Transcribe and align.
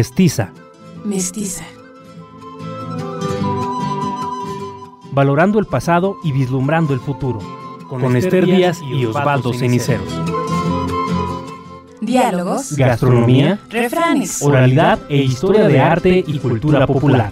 Mestiza. 0.00 0.50
Mestiza. 1.04 1.64
Valorando 5.12 5.58
el 5.58 5.66
pasado 5.66 6.16
y 6.24 6.32
vislumbrando 6.32 6.94
el 6.94 7.00
futuro. 7.00 7.38
Con, 7.86 8.16
Esther 8.16 8.46
Díaz 8.46 8.80
y 8.80 9.04
Osvaldo 9.04 9.52
Ceniceros. 9.52 10.08
Diálogos, 12.00 12.74
Gastronomía, 12.78 13.58
refranes, 13.68 14.40
oralidad 14.40 15.00
e 15.10 15.18
historia 15.18 15.68
de 15.68 15.80
arte 15.80 16.24
y 16.26 16.38
cultura 16.38 16.86
popular. 16.86 17.30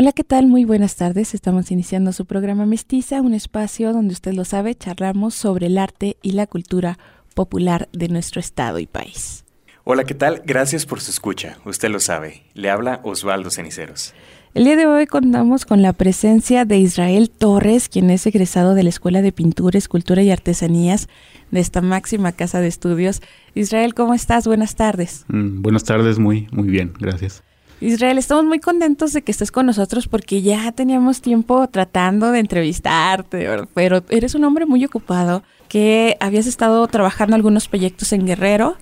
Hola, 0.00 0.12
¿qué 0.12 0.22
tal? 0.22 0.46
Muy 0.46 0.64
buenas 0.64 0.94
tardes. 0.94 1.34
Estamos 1.34 1.72
iniciando 1.72 2.12
su 2.12 2.24
programa 2.24 2.66
Mestiza, 2.66 3.20
un 3.20 3.34
espacio 3.34 3.92
donde 3.92 4.12
usted 4.12 4.32
lo 4.32 4.44
sabe, 4.44 4.76
charlamos 4.76 5.34
sobre 5.34 5.66
el 5.66 5.76
arte 5.76 6.16
y 6.22 6.34
la 6.34 6.46
cultura 6.46 7.00
popular 7.34 7.88
de 7.92 8.06
nuestro 8.06 8.38
estado 8.38 8.78
y 8.78 8.86
país. 8.86 9.44
Hola, 9.82 10.04
¿qué 10.04 10.14
tal? 10.14 10.42
Gracias 10.46 10.86
por 10.86 11.00
su 11.00 11.10
escucha. 11.10 11.58
Usted 11.64 11.88
lo 11.88 11.98
sabe. 11.98 12.44
Le 12.54 12.70
habla 12.70 13.00
Osvaldo 13.02 13.50
Ceniceros. 13.50 14.14
El 14.54 14.66
día 14.66 14.76
de 14.76 14.86
hoy 14.86 15.06
contamos 15.06 15.66
con 15.66 15.82
la 15.82 15.92
presencia 15.92 16.64
de 16.64 16.78
Israel 16.78 17.28
Torres, 17.28 17.88
quien 17.88 18.10
es 18.10 18.24
egresado 18.24 18.74
de 18.74 18.84
la 18.84 18.90
Escuela 18.90 19.20
de 19.20 19.32
Pintura, 19.32 19.78
Escultura 19.78 20.22
y 20.22 20.30
Artesanías 20.30 21.08
de 21.50 21.58
esta 21.58 21.80
máxima 21.80 22.30
casa 22.30 22.60
de 22.60 22.68
estudios. 22.68 23.20
Israel, 23.56 23.94
¿cómo 23.94 24.14
estás? 24.14 24.46
Buenas 24.46 24.76
tardes. 24.76 25.24
Mm, 25.26 25.60
buenas 25.60 25.82
tardes, 25.82 26.20
muy, 26.20 26.46
muy 26.52 26.68
bien, 26.68 26.92
gracias. 27.00 27.42
Israel, 27.80 28.18
estamos 28.18 28.44
muy 28.44 28.58
contentos 28.58 29.12
de 29.12 29.22
que 29.22 29.30
estés 29.30 29.52
con 29.52 29.66
nosotros 29.66 30.08
porque 30.08 30.42
ya 30.42 30.72
teníamos 30.72 31.20
tiempo 31.20 31.68
tratando 31.68 32.32
de 32.32 32.40
entrevistarte, 32.40 33.48
pero 33.72 34.02
eres 34.08 34.34
un 34.34 34.44
hombre 34.44 34.66
muy 34.66 34.84
ocupado 34.84 35.44
que 35.68 36.16
habías 36.18 36.46
estado 36.46 36.86
trabajando 36.88 37.36
algunos 37.36 37.68
proyectos 37.68 38.12
en 38.12 38.26
Guerrero 38.26 38.76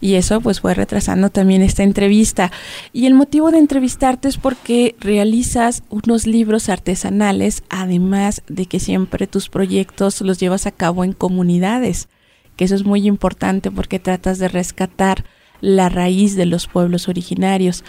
y 0.00 0.14
eso 0.14 0.40
pues 0.40 0.60
fue 0.60 0.74
retrasando 0.74 1.30
también 1.30 1.62
esta 1.62 1.82
entrevista. 1.82 2.52
Y 2.92 3.06
el 3.06 3.14
motivo 3.14 3.50
de 3.50 3.58
entrevistarte 3.58 4.28
es 4.28 4.36
porque 4.36 4.94
realizas 5.00 5.82
unos 5.88 6.28
libros 6.28 6.68
artesanales, 6.68 7.64
además 7.68 8.42
de 8.46 8.66
que 8.66 8.78
siempre 8.78 9.26
tus 9.26 9.48
proyectos 9.48 10.20
los 10.20 10.38
llevas 10.38 10.66
a 10.66 10.70
cabo 10.70 11.02
en 11.02 11.14
comunidades, 11.14 12.08
que 12.56 12.64
eso 12.64 12.76
es 12.76 12.84
muy 12.84 13.08
importante 13.08 13.72
porque 13.72 13.98
tratas 13.98 14.38
de 14.38 14.46
rescatar 14.46 15.24
la 15.60 15.88
raíz 15.88 16.36
de 16.36 16.46
los 16.46 16.66
pueblos 16.66 17.08
originarios. 17.08 17.84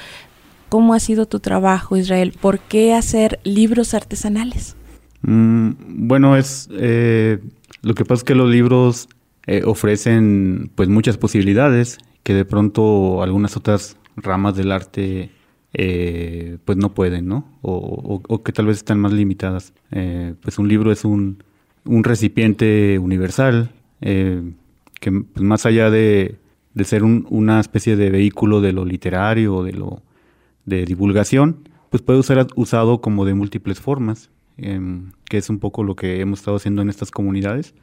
¿Cómo 0.69 0.93
ha 0.93 0.99
sido 0.99 1.25
tu 1.25 1.39
trabajo, 1.39 1.95
Israel? 1.95 2.33
¿Por 2.39 2.59
qué 2.59 2.93
hacer 2.93 3.39
libros 3.43 3.93
artesanales? 3.93 4.75
Mm, 5.21 5.71
bueno, 6.07 6.35
es 6.35 6.69
eh, 6.71 7.39
lo 7.81 7.93
que 7.95 8.03
pasa 8.03 8.21
es 8.21 8.23
que 8.23 8.35
los 8.35 8.49
libros 8.49 9.07
eh, 9.45 9.63
ofrecen 9.65 10.69
pues 10.75 10.89
muchas 10.89 11.17
posibilidades 11.17 11.97
que 12.23 12.33
de 12.33 12.45
pronto 12.45 13.23
algunas 13.23 13.55
otras 13.55 13.97
ramas 14.17 14.55
del 14.55 14.71
arte 14.71 15.31
eh, 15.73 16.57
pues 16.65 16.77
no 16.77 16.93
pueden, 16.93 17.27
¿no? 17.27 17.45
O, 17.61 18.41
que 18.43 18.51
tal 18.51 18.65
vez 18.65 18.77
están 18.77 18.99
más 18.99 19.13
limitadas. 19.13 19.73
pues 19.89 20.59
un 20.59 20.67
libro 20.67 20.91
es 20.91 21.05
un, 21.05 21.43
un 21.85 22.03
recipiente 22.03 22.99
universal 22.99 23.71
que 24.01 25.11
pues, 25.11 25.43
más 25.43 25.65
allá 25.65 25.89
de, 25.89 26.35
de 26.73 26.83
ser 26.83 27.03
un, 27.03 27.25
una 27.29 27.59
especie 27.59 27.95
de 27.95 28.09
vehículo 28.09 28.61
de 28.61 28.73
lo 28.73 28.85
literario 28.85 29.55
o 29.55 29.63
de 29.63 29.73
lo 29.73 30.01
de 30.67 30.85
divulgación, 30.85 31.67
pues 31.89 32.03
puede 32.03 32.21
ser 32.21 32.45
usado 32.55 33.01
como 33.01 33.25
de 33.25 33.33
múltiples 33.33 33.79
formas, 33.79 34.29
em, 34.57 35.11
que 35.25 35.37
es 35.37 35.49
un 35.49 35.57
poco 35.57 35.83
lo 35.83 35.95
que 35.95 36.21
hemos 36.21 36.39
estado 36.39 36.57
haciendo 36.57 36.83
en 36.83 36.89
estas 36.89 37.09
comunidades, 37.09 37.73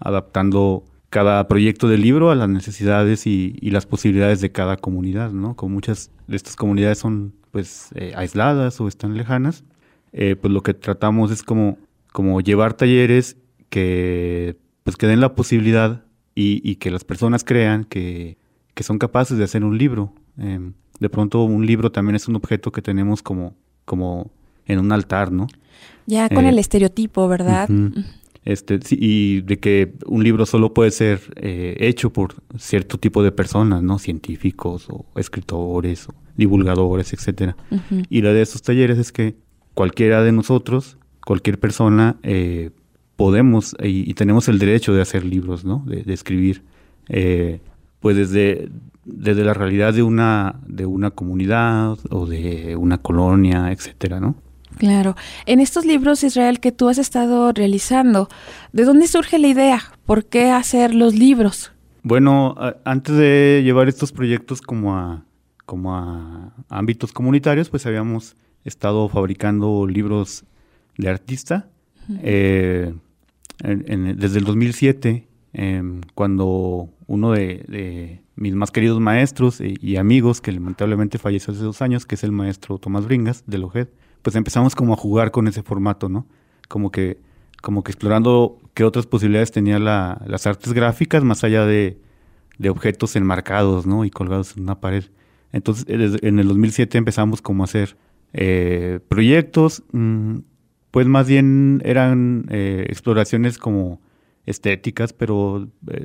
adaptando 0.00 0.84
cada 1.08 1.46
proyecto 1.46 1.88
de 1.88 1.96
libro 1.96 2.30
a 2.30 2.34
las 2.34 2.48
necesidades 2.48 3.26
y, 3.26 3.56
las 3.70 3.86
posibilidades 3.86 4.40
de 4.40 4.50
cada 4.50 4.76
comunidad, 4.76 5.30
¿no? 5.30 5.54
Como 5.54 5.74
muchas 5.74 6.10
de 6.26 6.36
estas 6.36 6.56
comunidades 6.56 6.98
son 6.98 7.32
pues 7.52 7.90
eh, 7.94 8.12
aisladas 8.16 8.80
o 8.80 8.88
están 8.88 9.16
lejanas, 9.16 9.62
eh, 10.12 10.34
pues 10.34 10.52
lo 10.52 10.62
que 10.62 10.74
tratamos 10.74 11.30
es 11.30 11.44
como, 11.44 11.78
como 12.12 12.40
llevar 12.40 12.74
talleres 12.74 13.36
que 13.70 14.56
pues 14.82 14.96
que 14.96 15.06
den 15.06 15.20
la 15.20 15.34
posibilidad 15.34 16.04
y, 16.34 16.76
que 16.76 16.90
las 16.90 17.04
personas 17.04 17.44
crean 17.44 17.84
que, 17.84 18.36
que, 18.74 18.82
son 18.82 18.98
capaces 18.98 19.38
de 19.38 19.44
hacer 19.44 19.64
un 19.64 19.78
libro. 19.78 20.12
Em, 20.36 20.74
de 21.00 21.08
pronto 21.08 21.42
un 21.44 21.66
libro 21.66 21.90
también 21.90 22.16
es 22.16 22.28
un 22.28 22.36
objeto 22.36 22.72
que 22.72 22.82
tenemos 22.82 23.22
como, 23.22 23.54
como 23.84 24.30
en 24.66 24.78
un 24.78 24.92
altar, 24.92 25.32
¿no? 25.32 25.46
Ya 26.06 26.28
con 26.28 26.44
el 26.46 26.58
eh, 26.58 26.60
estereotipo, 26.60 27.28
¿verdad? 27.28 27.68
Este, 28.44 28.78
y 28.90 29.40
de 29.40 29.58
que 29.58 29.94
un 30.06 30.22
libro 30.22 30.44
solo 30.44 30.74
puede 30.74 30.90
ser 30.90 31.20
eh, 31.36 31.76
hecho 31.80 32.12
por 32.12 32.34
cierto 32.58 32.98
tipo 32.98 33.22
de 33.22 33.32
personas, 33.32 33.82
¿no? 33.82 33.98
Científicos 33.98 34.86
o 34.90 35.06
escritores 35.16 36.08
o 36.08 36.14
divulgadores, 36.36 37.12
etcétera. 37.12 37.56
Y 38.10 38.20
la 38.20 38.32
de 38.32 38.42
estos 38.42 38.62
talleres 38.62 38.98
es 38.98 39.12
que 39.12 39.36
cualquiera 39.72 40.22
de 40.22 40.32
nosotros, 40.32 40.98
cualquier 41.24 41.58
persona, 41.58 42.16
eh, 42.22 42.70
podemos 43.16 43.74
y, 43.82 44.12
tenemos 44.14 44.48
el 44.48 44.58
derecho 44.58 44.92
de 44.92 45.00
hacer 45.00 45.24
libros, 45.24 45.64
¿no? 45.64 45.82
De, 45.86 46.12
escribir. 46.12 46.62
pues 48.00 48.16
desde, 48.16 48.68
desde 49.04 49.44
la 49.44 49.54
realidad 49.54 49.94
de 49.94 50.02
una, 50.02 50.60
de 50.66 50.86
una 50.86 51.10
comunidad 51.10 51.98
o 52.10 52.26
de 52.26 52.76
una 52.76 52.98
colonia, 52.98 53.70
etcétera, 53.72 54.20
¿no? 54.20 54.36
Claro. 54.78 55.14
En 55.46 55.60
estos 55.60 55.84
libros, 55.84 56.24
Israel, 56.24 56.60
que 56.60 56.72
tú 56.72 56.88
has 56.88 56.98
estado 56.98 57.52
realizando, 57.52 58.28
¿de 58.72 58.84
dónde 58.84 59.06
surge 59.06 59.38
la 59.38 59.46
idea? 59.46 59.80
¿Por 60.04 60.24
qué 60.26 60.50
hacer 60.50 60.94
los 60.94 61.14
libros? 61.14 61.72
Bueno, 62.02 62.54
antes 62.84 63.16
de 63.16 63.62
llevar 63.64 63.88
estos 63.88 64.12
proyectos 64.12 64.60
como 64.60 64.96
a, 64.96 65.24
como 65.64 65.94
a 65.94 66.52
ámbitos 66.68 67.12
comunitarios, 67.12 67.70
pues 67.70 67.86
habíamos 67.86 68.36
estado 68.64 69.08
fabricando 69.08 69.86
libros 69.86 70.44
de 70.98 71.08
artista. 71.08 71.68
Eh, 72.22 72.92
desde 73.62 74.38
el 74.38 74.44
2007, 74.44 75.26
em, 75.52 76.00
cuando 76.14 76.90
uno 77.06 77.32
de, 77.32 78.22
mis 78.36 78.54
más 78.54 78.70
queridos 78.70 79.00
maestros 79.00 79.60
y, 79.60 79.96
amigos, 79.96 80.40
que 80.40 80.52
lamentablemente 80.52 81.18
falleció 81.18 81.52
hace 81.52 81.62
dos 81.62 81.82
años, 81.82 82.06
que 82.06 82.14
es 82.14 82.24
el 82.24 82.32
maestro 82.32 82.78
Tomás 82.78 83.04
Bringas 83.04 83.44
de 83.46 83.58
Lojet, 83.58 83.92
pues 84.22 84.36
empezamos 84.36 84.74
como 84.74 84.94
a 84.94 84.96
jugar 84.96 85.30
con 85.30 85.46
ese 85.48 85.62
formato, 85.62 86.08
¿no? 86.08 86.26
Como 86.68 86.90
que, 86.90 87.18
como 87.60 87.84
que 87.84 87.92
explorando 87.92 88.58
qué 88.72 88.84
otras 88.84 89.06
posibilidades 89.06 89.52
tenía 89.52 89.78
las 89.78 90.46
artes 90.46 90.72
gráficas 90.72 91.22
más 91.24 91.44
allá 91.44 91.66
de, 91.66 92.00
objetos 92.68 93.16
enmarcados, 93.16 93.86
¿no? 93.86 94.04
Y 94.04 94.10
colgados 94.10 94.56
en 94.56 94.62
una 94.62 94.80
pared. 94.80 95.04
Entonces, 95.52 95.86
en 95.88 96.38
el 96.38 96.48
2007 96.48 96.98
empezamos 96.98 97.42
como 97.42 97.62
a 97.62 97.66
hacer 97.66 97.96
eh, 98.32 98.98
proyectos, 99.08 99.84
mm, 99.92 100.38
pues 100.90 101.06
más 101.06 101.28
bien 101.28 101.82
eran 101.84 102.46
eh, 102.50 102.86
exploraciones 102.88 103.58
como 103.58 104.00
estéticas, 104.46 105.12
pero 105.12 105.68
eh, 105.88 106.04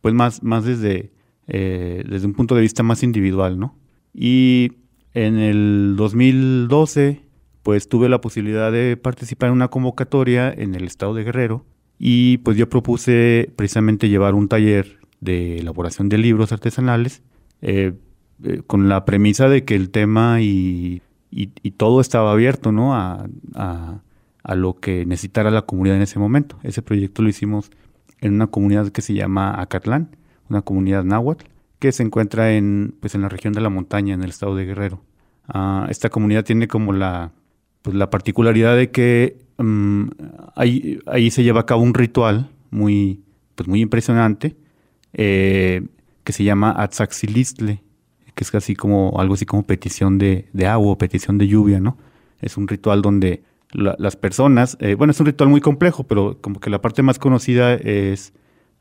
pues 0.00 0.14
más, 0.14 0.42
más 0.42 0.64
desde, 0.64 1.12
eh, 1.46 2.04
desde 2.08 2.26
un 2.26 2.34
punto 2.34 2.54
de 2.54 2.62
vista 2.62 2.82
más 2.82 3.02
individual, 3.02 3.58
¿no? 3.58 3.76
Y 4.14 4.72
en 5.14 5.38
el 5.38 5.94
2012, 5.96 7.22
pues 7.62 7.88
tuve 7.88 8.08
la 8.08 8.20
posibilidad 8.20 8.72
de 8.72 8.96
participar 8.96 9.48
en 9.48 9.54
una 9.54 9.68
convocatoria 9.68 10.52
en 10.52 10.74
el 10.74 10.84
estado 10.84 11.14
de 11.14 11.24
Guerrero 11.24 11.64
y 11.98 12.38
pues 12.38 12.56
yo 12.56 12.68
propuse 12.68 13.52
precisamente 13.56 14.08
llevar 14.08 14.34
un 14.34 14.48
taller 14.48 14.98
de 15.20 15.58
elaboración 15.58 16.08
de 16.08 16.18
libros 16.18 16.52
artesanales 16.52 17.22
eh, 17.60 17.92
eh, 18.42 18.62
con 18.66 18.88
la 18.88 19.04
premisa 19.04 19.48
de 19.48 19.64
que 19.64 19.74
el 19.74 19.90
tema 19.90 20.40
y, 20.40 21.02
y, 21.30 21.48
todo 21.72 22.00
estaba 22.00 22.32
abierto, 22.32 22.72
¿no? 22.72 22.94
A, 22.94 23.26
a, 23.54 24.00
a 24.42 24.54
lo 24.54 24.80
que 24.80 25.04
necesitara 25.04 25.50
la 25.50 25.62
comunidad 25.62 25.96
en 25.96 26.02
ese 26.02 26.18
momento. 26.18 26.58
Ese 26.62 26.80
proyecto 26.80 27.22
lo 27.22 27.28
hicimos 27.28 27.70
en 28.20 28.34
una 28.34 28.48
comunidad 28.48 28.90
que 28.90 29.02
se 29.02 29.14
llama 29.14 29.60
Acatlán, 29.60 30.16
una 30.48 30.62
comunidad 30.62 31.04
náhuatl, 31.04 31.46
que 31.78 31.92
se 31.92 32.02
encuentra 32.02 32.52
en, 32.52 32.94
pues, 33.00 33.14
en 33.14 33.22
la 33.22 33.28
región 33.28 33.52
de 33.52 33.60
la 33.60 33.70
montaña, 33.70 34.14
en 34.14 34.22
el 34.22 34.30
estado 34.30 34.54
de 34.54 34.66
Guerrero. 34.66 35.02
Ah, 35.48 35.86
esta 35.88 36.10
comunidad 36.10 36.44
tiene 36.44 36.68
como 36.68 36.92
la, 36.92 37.32
pues, 37.82 37.96
la 37.96 38.10
particularidad 38.10 38.76
de 38.76 38.90
que 38.90 39.38
mm, 39.58 40.08
ahí, 40.54 41.00
ahí, 41.06 41.30
se 41.30 41.42
lleva 41.42 41.60
a 41.60 41.66
cabo 41.66 41.82
un 41.82 41.94
ritual 41.94 42.50
muy, 42.70 43.24
pues, 43.54 43.68
muy 43.68 43.80
impresionante 43.80 44.56
eh, 45.14 45.82
que 46.22 46.32
se 46.32 46.44
llama 46.44 46.72
Atzaxilistle, 46.72 47.82
que 48.34 48.44
es 48.44 48.50
casi 48.50 48.76
como 48.76 49.18
algo 49.18 49.34
así 49.34 49.46
como 49.46 49.64
petición 49.64 50.18
de, 50.18 50.48
de 50.52 50.66
agua, 50.66 50.98
petición 50.98 51.38
de 51.38 51.48
lluvia, 51.48 51.80
¿no? 51.80 51.96
Es 52.40 52.56
un 52.56 52.68
ritual 52.68 53.02
donde 53.02 53.42
las 53.72 54.16
personas, 54.16 54.76
eh, 54.80 54.94
bueno, 54.94 55.12
es 55.12 55.20
un 55.20 55.26
ritual 55.26 55.48
muy 55.48 55.60
complejo, 55.60 56.04
pero 56.04 56.38
como 56.40 56.60
que 56.60 56.70
la 56.70 56.80
parte 56.80 57.02
más 57.02 57.18
conocida 57.18 57.74
es 57.74 58.32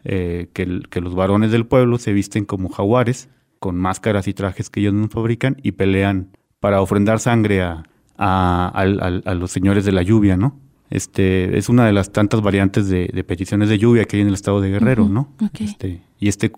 eh, 0.04 0.48
que, 0.54 0.66
los 1.02 1.16
varones 1.16 1.52
del 1.52 1.66
pueblo 1.66 1.98
se 1.98 2.14
visten 2.14 2.46
como 2.46 2.70
jaguares, 2.70 3.30
con 3.60 3.76
máscaras 3.76 4.28
y 4.28 4.34
trajes 4.34 4.70
que 4.70 4.80
ellos 4.80 4.94
no 4.94 5.08
fabrican 5.10 5.58
y 5.62 5.74
pelean 5.74 6.30
para 6.60 6.82
ofrendar 6.82 7.20
sangre 7.20 7.62
a, 7.62 7.84
a, 8.18 9.34
los 9.36 9.52
señores 9.52 9.86
de 9.86 9.92
la 9.92 10.02
lluvia, 10.02 10.38
¿no? 10.38 10.60
Este, 10.90 11.58
es 11.58 11.70
una 11.70 11.86
de 11.86 11.94
las 11.94 12.12
tantas 12.12 12.42
variantes 12.42 12.90
de, 12.90 13.10
de 13.14 13.24
peticiones 13.24 13.70
de 13.70 13.78
lluvia 13.78 14.06
que 14.06 14.18
hay 14.18 14.22
en 14.22 14.30
el 14.30 14.34
estado 14.34 14.60
de 14.60 14.72
Guerrero, 14.72 15.08
¿no? 15.08 15.32
Este, 15.60 16.02
y 16.20 16.28
este, 16.30 16.52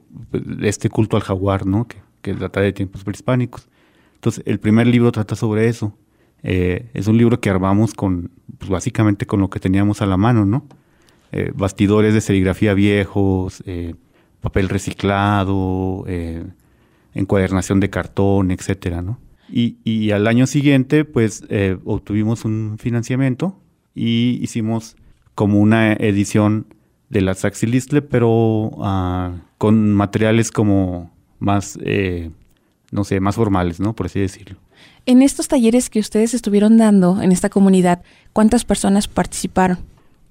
este 0.62 0.90
culto 0.90 1.18
al 1.18 1.24
jaguar, 1.24 1.66
¿no? 1.66 1.88
Que, 1.88 1.98
que 2.22 2.34
trata 2.34 2.62
de 2.62 2.72
tiempos 2.72 3.04
prehispánicos. 3.04 3.68
Entonces, 4.16 4.44
el 4.46 4.60
primer 4.60 4.88
libro 4.88 5.12
trata 5.12 5.36
sobre 5.36 5.68
eso. 5.68 5.98
Eh, 6.44 6.90
es 6.94 7.08
un 7.08 7.18
libro 7.18 7.40
que 7.40 7.50
armamos 7.50 7.94
con, 7.94 8.32
pues, 8.58 8.70
básicamente 8.70 9.26
con 9.26 9.40
lo 9.42 9.50
que 9.50 9.60
teníamos 9.60 10.02
a 10.02 10.06
la 10.06 10.18
mano, 10.18 10.46
¿no? 10.46 10.66
Eh, 11.34 11.52
bastidores 11.56 12.14
de 12.14 12.20
serigrafía 12.20 12.74
viejos, 12.74 13.64
eh, 13.66 13.96
papel 14.42 14.68
reciclado, 14.68 16.04
eh, 16.08 16.44
encuadernación 17.14 17.80
de 17.80 17.90
cartón, 17.90 18.52
etcétera, 18.52 19.02
¿no? 19.02 19.18
Y, 19.50 19.78
y 19.84 20.12
al 20.12 20.28
año 20.28 20.48
siguiente, 20.48 21.06
pues, 21.06 21.44
obtuvimos 21.84 22.46
un 22.46 22.78
financiamiento 22.80 23.60
y 23.94 24.40
hicimos 24.42 24.96
como 25.36 25.60
una 25.60 25.94
edición 25.94 26.68
de 27.10 27.22
la 27.22 27.34
Saxilistle, 27.34 28.02
pero 28.02 28.72
ah, 28.80 29.34
con 29.58 29.94
materiales 29.94 30.52
como 30.52 31.12
más, 31.40 31.78
no 32.92 33.04
sé, 33.04 33.20
más 33.20 33.36
formales, 33.36 33.82
¿no? 33.82 33.94
Por 33.94 34.06
así 34.06 34.22
decirlo. 34.22 34.58
En 35.06 35.22
estos 35.22 35.48
talleres 35.48 35.90
que 35.90 36.00
ustedes 36.00 36.34
estuvieron 36.34 36.78
dando 36.78 37.22
en 37.22 37.32
esta 37.32 37.50
comunidad, 37.50 38.04
¿cuántas 38.34 38.66
personas 38.66 39.08
participaron? 39.08 39.80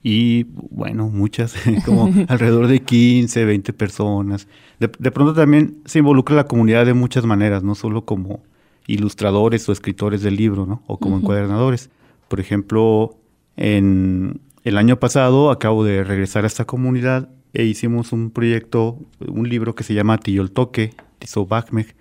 Y 0.03 0.45
bueno, 0.71 1.09
muchas, 1.09 1.55
como 1.85 2.11
alrededor 2.29 2.69
de 2.69 2.81
15, 2.81 3.45
20 3.45 3.73
personas. 3.73 4.47
De, 4.79 4.91
de 4.99 5.11
pronto 5.11 5.35
también 5.35 5.79
se 5.85 5.99
involucra 5.99 6.37
la 6.37 6.45
comunidad 6.45 6.87
de 6.87 6.95
muchas 6.95 7.25
maneras, 7.25 7.63
no 7.63 7.75
solo 7.75 8.05
como 8.05 8.41
ilustradores 8.87 9.69
o 9.69 9.73
escritores 9.73 10.23
del 10.23 10.37
libro, 10.37 10.67
¿no? 10.67 10.83
O 10.87 10.99
como 10.99 11.17
encuadernadores. 11.17 11.91
Por 12.29 12.41
ejemplo, 12.41 13.17
en 13.57 14.41
el 14.65 14.79
año 14.79 14.99
pasado 14.99 15.51
acabo 15.51 15.85
de 15.85 16.05
regresar 16.05 16.45
a 16.45 16.47
esta 16.47 16.65
comunidad 16.65 17.29
e 17.53 17.65
hicimos 17.65 18.13
un 18.13 18.31
proyecto, 18.31 18.99
un 19.27 19.49
libro 19.49 19.75
que 19.75 19.85
se 19.85 19.95
llama 19.95 20.19
Tiyoltoque, 20.19 20.95
Tizobakmej, 21.19 21.95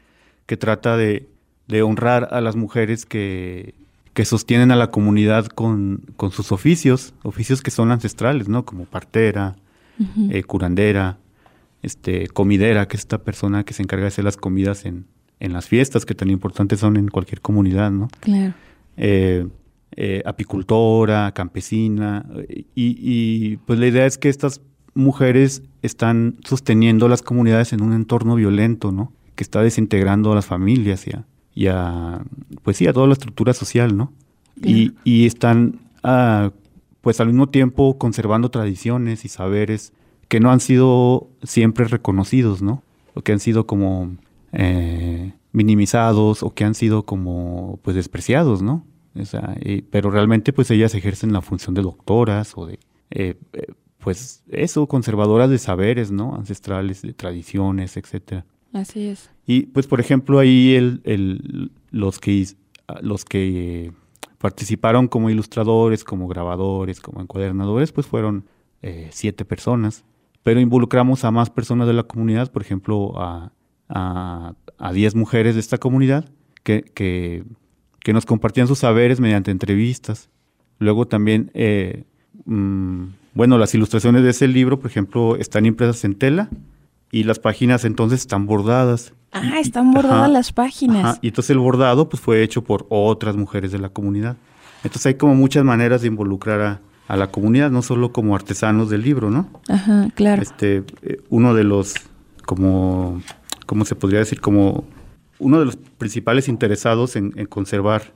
que 0.45 0.57
trata 0.57 0.97
de, 0.97 1.27
de 1.69 1.83
honrar 1.83 2.27
a 2.31 2.41
las 2.41 2.55
mujeres 2.55 3.05
que, 3.05 3.75
que 4.13 4.25
sostienen 4.25 4.71
a 4.71 4.75
la 4.75 4.89
comunidad 4.89 5.45
con, 5.45 6.01
con 6.17 6.31
sus 6.31 6.51
oficios, 6.51 7.13
oficios 7.23 7.61
que 7.61 7.71
son 7.71 7.91
ancestrales, 7.91 8.49
¿no? 8.49 8.65
Como 8.65 8.85
partera, 8.85 9.55
eh, 10.31 10.43
curandera, 10.43 11.19
este, 11.83 12.27
comidera, 12.27 12.87
que 12.87 12.97
es 12.97 13.01
esta 13.01 13.19
persona 13.19 13.63
que 13.63 13.73
se 13.73 13.83
encarga 13.83 14.03
de 14.03 14.07
hacer 14.07 14.25
las 14.25 14.35
comidas 14.35 14.85
en, 14.85 15.05
en 15.39 15.53
las 15.53 15.67
fiestas, 15.67 16.05
que 16.05 16.15
tan 16.15 16.31
importantes 16.31 16.79
son 16.79 16.97
en 16.97 17.07
cualquier 17.07 17.39
comunidad, 17.39 17.91
¿no? 17.91 18.09
Claro. 18.19 18.53
eh, 18.97 19.47
eh, 19.95 20.23
apicultora, 20.25 21.31
campesina, 21.33 22.25
y, 22.75 22.97
y, 22.99 23.57
pues 23.57 23.77
la 23.79 23.87
idea 23.87 24.05
es 24.05 24.17
que 24.17 24.29
estas 24.29 24.61
mujeres 24.95 25.61
están 25.81 26.37
sosteniendo 26.43 27.07
las 27.07 27.21
comunidades 27.21 27.73
en 27.73 27.81
un 27.81 27.93
entorno 27.93 28.35
violento, 28.35 28.91
¿no? 28.91 29.11
Que 29.35 29.43
está 29.43 29.61
desintegrando 29.61 30.31
a 30.31 30.35
las 30.35 30.45
familias 30.45 31.05
y 31.07 31.11
a, 31.11 31.25
y 31.55 31.67
a, 31.67 32.21
pues 32.63 32.77
sí, 32.77 32.87
a 32.87 32.93
toda 32.93 33.07
la 33.07 33.13
estructura 33.13 33.53
social, 33.53 33.95
¿no? 33.97 34.11
Y, 34.63 34.93
y 35.03 35.25
están, 35.25 35.79
ah, 36.03 36.51
pues 37.01 37.19
al 37.21 37.27
mismo 37.27 37.47
tiempo 37.49 37.97
conservando 37.97 38.49
tradiciones 38.49 39.23
y 39.25 39.29
saberes 39.29 39.93
que 40.27 40.39
no 40.39 40.51
han 40.51 40.59
sido 40.59 41.29
siempre 41.43 41.85
reconocidos, 41.85 42.61
¿no? 42.61 42.83
O 43.13 43.21
que 43.21 43.31
han 43.31 43.39
sido 43.39 43.65
como 43.65 44.15
eh, 44.51 45.33
minimizados 45.51 46.43
o 46.43 46.53
que 46.53 46.63
han 46.65 46.75
sido 46.75 47.03
como 47.03 47.79
pues 47.83 47.95
despreciados, 47.95 48.61
¿no? 48.61 48.85
O 49.15 49.25
sea, 49.25 49.55
y- 49.63 49.81
pero 49.81 50.11
realmente 50.11 50.53
pues 50.53 50.69
ellas 50.71 50.93
ejercen 50.93 51.33
la 51.33 51.41
función 51.41 51.73
de 51.73 51.81
doctoras 51.81 52.53
o 52.55 52.65
de 52.65 52.79
eh, 53.11 53.35
eh, 53.53 53.67
pues 53.97 54.43
eso, 54.51 54.87
conservadoras 54.87 55.49
de 55.49 55.57
saberes, 55.57 56.11
¿no? 56.11 56.35
Ancestrales, 56.35 57.01
de 57.01 57.13
tradiciones, 57.13 57.97
etcétera. 57.97 58.45
Así 58.73 59.07
es. 59.07 59.29
Y 59.45 59.67
pues 59.67 59.87
por 59.87 59.99
ejemplo 59.99 60.39
ahí 60.39 60.99
los 61.91 62.19
que 62.19 62.31
is- 62.31 62.57
los 63.01 63.25
que 63.25 63.91
participaron 64.39 65.07
como 65.07 65.29
ilustradores, 65.29 66.03
como 66.03 66.27
grabadores, 66.27 66.99
como 67.01 67.21
encuadernadores, 67.21 67.91
pues 67.91 68.07
fueron 68.07 68.45
eh, 68.81 69.09
siete 69.11 69.43
personas. 69.45 70.05
Pero 70.43 70.59
involucramos 70.61 71.25
a 71.25 71.31
más 71.31 71.49
personas 71.49 71.87
de 71.87 71.93
la 71.93 72.03
comunidad, 72.03 72.51
por 72.51 72.61
ejemplo, 72.61 73.13
a, 73.21 73.51
a, 73.89 74.53
a 74.77 74.93
diez 74.93 75.13
mujeres 75.15 75.55
de 75.55 75.59
esta 75.61 75.77
comunidad 75.77 76.29
que, 76.63 76.83
que, 76.83 77.43
que 77.99 78.13
nos 78.13 78.25
compartían 78.25 78.67
sus 78.67 78.79
saberes 78.79 79.19
mediante 79.19 79.51
entrevistas. 79.51 80.29
Luego 80.79 81.05
también, 81.07 81.51
eh, 81.53 82.05
mm, 82.45 83.03
bueno, 83.33 83.57
las 83.57 83.75
ilustraciones 83.75 84.23
de 84.23 84.29
ese 84.29 84.47
libro, 84.47 84.79
por 84.79 84.89
ejemplo, 84.89 85.35
están 85.35 85.65
impresas 85.65 86.03
en 86.05 86.15
tela 86.15 86.49
y 87.11 87.23
las 87.23 87.39
páginas 87.39 87.85
entonces 87.85 88.21
están 88.21 88.45
bordadas. 88.45 89.13
Ah, 89.31 89.59
están 89.59 89.91
bordadas 89.91 90.19
ajá, 90.21 90.27
las 90.27 90.51
páginas. 90.51 91.05
ajá, 91.05 91.19
y 91.21 91.27
entonces 91.27 91.51
el 91.51 91.59
bordado 91.59 92.09
pues 92.09 92.21
fue 92.21 92.41
hecho 92.43 92.63
por 92.63 92.87
otras 92.89 93.35
mujeres 93.35 93.71
de 93.71 93.79
la 93.79 93.89
comunidad. 93.89 94.37
Entonces 94.83 95.05
hay 95.07 95.15
como 95.15 95.35
muchas 95.35 95.63
maneras 95.63 96.01
de 96.01 96.07
involucrar 96.07 96.61
a, 96.61 96.81
a 97.07 97.17
la 97.17 97.31
comunidad, 97.31 97.69
no 97.71 97.81
solo 97.81 98.11
como 98.11 98.35
artesanos 98.35 98.89
del 98.89 99.01
libro, 99.01 99.29
¿no? 99.29 99.49
Ajá, 99.67 100.09
claro. 100.15 100.41
Este, 100.41 100.83
eh, 101.01 101.21
uno 101.29 101.53
de 101.53 101.63
los, 101.63 101.95
como, 102.45 103.21
¿cómo 103.65 103.85
se 103.85 103.95
podría 103.95 104.19
decir? 104.19 104.39
Como 104.41 104.85
uno 105.37 105.59
de 105.59 105.65
los 105.65 105.75
principales 105.75 106.47
interesados 106.47 107.15
en, 107.15 107.33
en 107.35 107.45
conservar 107.45 108.13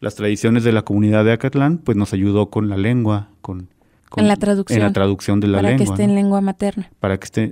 las 0.00 0.16
tradiciones 0.16 0.64
de 0.64 0.72
la 0.72 0.82
comunidad 0.82 1.24
de 1.24 1.32
Acatlán, 1.32 1.78
pues 1.78 1.96
nos 1.96 2.12
ayudó 2.12 2.50
con 2.50 2.68
la 2.68 2.76
lengua, 2.76 3.28
con, 3.40 3.68
con- 4.12 4.22
En 4.22 4.28
la 4.28 4.36
traducción. 4.36 4.78
En 4.78 4.84
la 4.84 4.92
traducción 4.92 5.40
de 5.40 5.48
la 5.48 5.58
para 5.58 5.68
lengua. 5.70 5.84
que 5.86 5.92
esté 5.92 6.04
¿no? 6.06 6.10
en 6.10 6.14
lengua 6.14 6.40
materna. 6.40 6.90
Para 7.00 7.18
que 7.18 7.24
esté, 7.24 7.50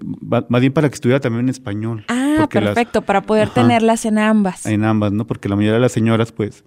más 0.48 0.60
bien 0.60 0.72
para 0.72 0.88
que 0.88 0.94
estuviera 0.94 1.18
también 1.20 1.46
en 1.46 1.48
español. 1.48 2.04
Ah, 2.08 2.36
las- 2.38 2.48
perfecto, 2.48 3.02
para 3.02 3.22
poder 3.22 3.44
Ajá. 3.48 3.54
tenerlas 3.62 4.04
en 4.04 4.18
ambas. 4.18 4.66
en 4.66 4.84
ambas, 4.84 5.12
¿no? 5.12 5.26
Porque 5.26 5.48
la 5.48 5.56
mayoría 5.56 5.74
de 5.74 5.80
las 5.80 5.92
señoras, 5.92 6.30
pues, 6.32 6.64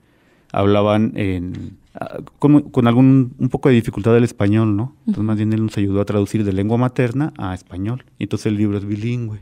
hablaban 0.52 1.14
en, 1.16 1.78
ah, 1.96 2.18
con, 2.40 2.62
con 2.70 2.88
algún, 2.88 3.34
un 3.40 3.50
poco 3.50 3.70
de 3.70 3.76
dificultad 3.76 4.14
del 4.14 4.24
español, 4.24 4.76
¿no? 4.76 4.96
Entonces, 5.08 5.24
más 5.24 5.38
bien 5.38 5.54
él 5.54 5.64
nos 5.66 5.78
ayudó 5.78 6.02
a 6.02 6.06
traducir 6.06 6.44
de 6.44 6.54
lengua 6.54 6.78
materna 6.78 7.34
a 7.38 7.54
español. 7.54 8.04
Y 8.20 8.24
entonces 8.24 8.48
el 8.48 8.56
libro 8.58 8.78
es 8.78 8.86
bilingüe. 8.86 9.40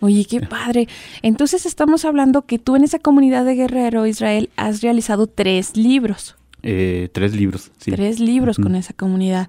Oye, 0.00 0.24
qué 0.24 0.40
padre. 0.46 0.88
Entonces 1.22 1.66
estamos 1.66 2.04
hablando 2.04 2.42
que 2.42 2.58
tú 2.58 2.76
en 2.76 2.84
esa 2.84 2.98
comunidad 2.98 3.44
de 3.44 3.54
Guerrero, 3.54 4.06
Israel, 4.06 4.50
has 4.56 4.82
realizado 4.82 5.26
tres 5.26 5.76
libros. 5.76 6.36
Eh, 6.62 7.08
tres 7.12 7.34
libros, 7.34 7.70
sí. 7.78 7.90
Tres 7.90 8.20
libros 8.20 8.58
con 8.58 8.74
esa 8.74 8.92
comunidad. 8.92 9.48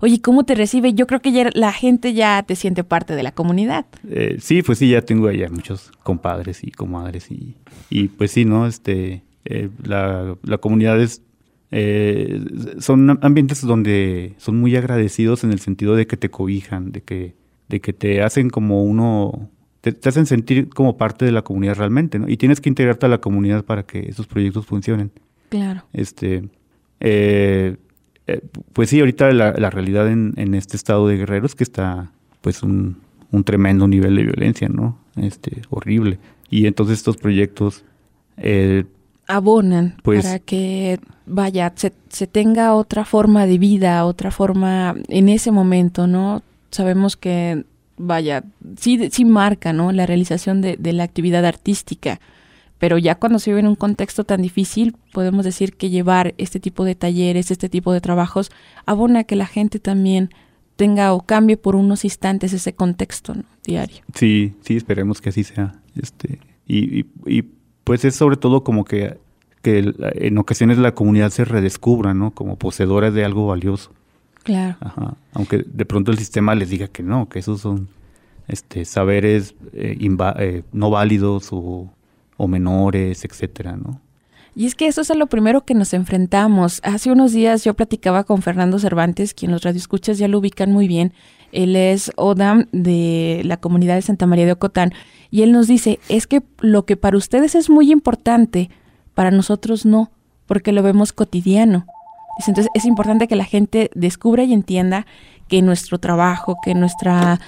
Oye, 0.00 0.20
¿cómo 0.20 0.44
te 0.44 0.54
recibe? 0.54 0.94
Yo 0.94 1.06
creo 1.06 1.20
que 1.20 1.32
ya 1.32 1.50
la 1.54 1.72
gente 1.72 2.14
ya 2.14 2.42
te 2.42 2.56
siente 2.56 2.84
parte 2.84 3.14
de 3.14 3.22
la 3.22 3.32
comunidad. 3.32 3.86
Eh, 4.08 4.36
sí, 4.40 4.62
pues 4.62 4.78
sí, 4.78 4.90
ya 4.90 5.02
tengo 5.02 5.28
allá 5.28 5.48
muchos 5.48 5.90
compadres 6.02 6.64
y 6.64 6.70
comadres 6.70 7.30
y, 7.30 7.56
y 7.88 8.08
pues 8.08 8.32
sí, 8.32 8.44
¿no? 8.44 8.66
Este, 8.66 9.22
eh, 9.44 9.70
la, 9.82 10.36
la 10.42 10.58
comunidad 10.58 11.00
es, 11.00 11.22
eh, 11.70 12.44
son 12.78 13.18
ambientes 13.22 13.62
donde 13.62 14.34
son 14.38 14.58
muy 14.58 14.76
agradecidos 14.76 15.44
en 15.44 15.52
el 15.52 15.60
sentido 15.60 15.94
de 15.94 16.06
que 16.06 16.16
te 16.16 16.30
cobijan, 16.30 16.92
de 16.92 17.02
que, 17.02 17.34
de 17.68 17.80
que 17.80 17.92
te 17.92 18.22
hacen 18.22 18.50
como 18.50 18.84
uno, 18.84 19.50
te, 19.80 19.92
te 19.92 20.08
hacen 20.08 20.26
sentir 20.26 20.68
como 20.68 20.96
parte 20.96 21.24
de 21.24 21.32
la 21.32 21.42
comunidad 21.42 21.76
realmente, 21.76 22.18
¿no? 22.18 22.28
Y 22.28 22.36
tienes 22.36 22.60
que 22.60 22.68
integrarte 22.68 23.06
a 23.06 23.08
la 23.08 23.18
comunidad 23.18 23.64
para 23.64 23.84
que 23.84 24.00
esos 24.00 24.26
proyectos 24.26 24.66
funcionen. 24.66 25.10
Claro. 25.48 25.84
Este, 25.92 26.48
eh, 27.00 27.76
eh, 28.30 28.40
pues 28.72 28.90
sí, 28.90 29.00
ahorita 29.00 29.32
la, 29.32 29.52
la 29.52 29.70
realidad 29.70 30.08
en, 30.08 30.34
en 30.36 30.54
este 30.54 30.76
estado 30.76 31.06
de 31.08 31.16
Guerrero 31.16 31.46
es 31.46 31.54
que 31.54 31.64
está 31.64 32.10
pues 32.40 32.62
un, 32.62 32.98
un 33.30 33.44
tremendo 33.44 33.86
nivel 33.88 34.16
de 34.16 34.22
violencia, 34.24 34.68
¿no? 34.68 34.98
Este, 35.16 35.62
horrible. 35.70 36.18
Y 36.48 36.66
entonces 36.66 36.98
estos 36.98 37.16
proyectos, 37.16 37.84
eh, 38.36 38.84
Abonan 39.26 39.94
Pues- 40.02 40.24
para 40.24 40.38
que, 40.40 40.98
vaya, 41.26 41.72
se, 41.76 41.92
se 42.08 42.26
tenga 42.26 42.74
otra 42.74 43.04
forma 43.04 43.46
de 43.46 43.58
vida, 43.58 44.04
otra 44.04 44.30
forma 44.32 44.96
en 45.08 45.28
ese 45.28 45.52
momento, 45.52 46.06
¿no? 46.08 46.42
Sabemos 46.72 47.16
que, 47.16 47.64
vaya, 47.96 48.42
sí, 48.76 49.08
sí 49.12 49.24
marca, 49.24 49.72
¿no? 49.72 49.92
La 49.92 50.06
realización 50.06 50.60
de, 50.60 50.76
de 50.76 50.92
la 50.92 51.04
actividad 51.04 51.44
artística. 51.44 52.18
Pero 52.80 52.98
ya 52.98 53.14
cuando 53.14 53.38
se 53.38 53.50
vive 53.50 53.60
en 53.60 53.68
un 53.68 53.76
contexto 53.76 54.24
tan 54.24 54.42
difícil, 54.42 54.96
podemos 55.12 55.44
decir 55.44 55.74
que 55.76 55.90
llevar 55.90 56.34
este 56.38 56.58
tipo 56.58 56.84
de 56.84 56.96
talleres, 56.96 57.52
este 57.52 57.68
tipo 57.68 57.92
de 57.92 58.00
trabajos, 58.00 58.50
abona 58.86 59.22
que 59.22 59.36
la 59.36 59.46
gente 59.46 59.78
también 59.78 60.30
tenga 60.74 61.12
o 61.12 61.20
cambie 61.20 61.56
por 61.56 61.76
unos 61.76 62.04
instantes 62.04 62.52
ese 62.54 62.72
contexto 62.72 63.34
¿no? 63.34 63.44
diario. 63.64 63.98
sí, 64.14 64.54
sí, 64.62 64.76
esperemos 64.76 65.20
que 65.20 65.28
así 65.28 65.44
sea. 65.44 65.74
Este, 65.94 66.40
y, 66.66 67.00
y- 67.00 67.06
y, 67.26 67.44
pues 67.84 68.04
es 68.04 68.14
sobre 68.16 68.36
todo 68.36 68.64
como 68.64 68.84
que, 68.84 69.18
que 69.62 69.92
en 70.14 70.38
ocasiones 70.38 70.78
la 70.78 70.94
comunidad 70.94 71.30
se 71.30 71.44
redescubra, 71.44 72.14
¿no? 72.14 72.30
Como 72.30 72.56
poseedora 72.56 73.10
de 73.10 73.24
algo 73.24 73.46
valioso. 73.46 73.90
Claro. 74.42 74.76
Ajá. 74.80 75.16
Aunque 75.34 75.58
de 75.58 75.84
pronto 75.84 76.10
el 76.12 76.18
sistema 76.18 76.54
les 76.54 76.70
diga 76.70 76.88
que 76.88 77.02
no, 77.02 77.28
que 77.28 77.40
esos 77.40 77.60
son 77.60 77.88
este, 78.48 78.86
saberes 78.86 79.54
eh, 79.74 79.98
eh, 80.00 80.62
no 80.72 80.88
válidos 80.90 81.48
o, 81.52 81.92
o 82.40 82.48
menores, 82.48 83.22
etcétera, 83.26 83.76
¿no? 83.76 84.00
Y 84.56 84.64
es 84.64 84.74
que 84.74 84.86
eso 84.86 85.02
es 85.02 85.10
a 85.10 85.14
lo 85.14 85.26
primero 85.26 85.64
que 85.66 85.74
nos 85.74 85.92
enfrentamos. 85.92 86.80
Hace 86.82 87.12
unos 87.12 87.32
días 87.32 87.64
yo 87.64 87.74
platicaba 87.74 88.24
con 88.24 88.40
Fernando 88.40 88.78
Cervantes, 88.78 89.34
quien 89.34 89.52
los 89.52 89.62
radioescuchas 89.62 90.16
ya 90.16 90.26
lo 90.26 90.38
ubican 90.38 90.72
muy 90.72 90.88
bien. 90.88 91.12
Él 91.52 91.76
es 91.76 92.10
ODAM 92.16 92.64
de 92.72 93.42
la 93.44 93.58
comunidad 93.58 93.96
de 93.96 94.02
Santa 94.02 94.26
María 94.26 94.46
de 94.46 94.52
Ocotán. 94.52 94.92
Y 95.30 95.42
él 95.42 95.52
nos 95.52 95.68
dice, 95.68 96.00
es 96.08 96.26
que 96.26 96.42
lo 96.60 96.86
que 96.86 96.96
para 96.96 97.18
ustedes 97.18 97.54
es 97.54 97.68
muy 97.68 97.92
importante, 97.92 98.70
para 99.14 99.30
nosotros 99.30 99.84
no, 99.84 100.10
porque 100.46 100.72
lo 100.72 100.82
vemos 100.82 101.12
cotidiano. 101.12 101.84
Entonces 102.38 102.72
es 102.74 102.86
importante 102.86 103.28
que 103.28 103.36
la 103.36 103.44
gente 103.44 103.90
descubra 103.94 104.44
y 104.44 104.54
entienda 104.54 105.06
que 105.46 105.60
nuestro 105.60 105.98
trabajo, 105.98 106.56
que 106.64 106.74
nuestra 106.74 107.38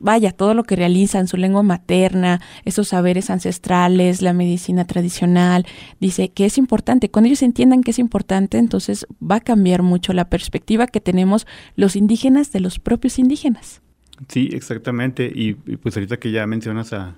vaya, 0.00 0.32
todo 0.32 0.54
lo 0.54 0.64
que 0.64 0.76
realizan, 0.76 1.28
su 1.28 1.36
lengua 1.36 1.62
materna, 1.62 2.40
esos 2.64 2.88
saberes 2.88 3.30
ancestrales, 3.30 4.22
la 4.22 4.32
medicina 4.32 4.86
tradicional, 4.86 5.66
dice 6.00 6.30
que 6.30 6.46
es 6.46 6.58
importante. 6.58 7.10
Cuando 7.10 7.28
ellos 7.28 7.42
entiendan 7.42 7.82
que 7.82 7.90
es 7.90 7.98
importante, 7.98 8.58
entonces 8.58 9.06
va 9.22 9.36
a 9.36 9.40
cambiar 9.40 9.82
mucho 9.82 10.12
la 10.12 10.28
perspectiva 10.28 10.86
que 10.86 11.00
tenemos 11.00 11.46
los 11.76 11.96
indígenas 11.96 12.52
de 12.52 12.60
los 12.60 12.78
propios 12.78 13.18
indígenas. 13.18 13.82
Sí, 14.28 14.48
exactamente. 14.52 15.30
Y, 15.32 15.54
pues 15.54 15.96
ahorita 15.96 16.18
que 16.18 16.30
ya 16.30 16.46
mencionas 16.46 16.92
a, 16.92 17.16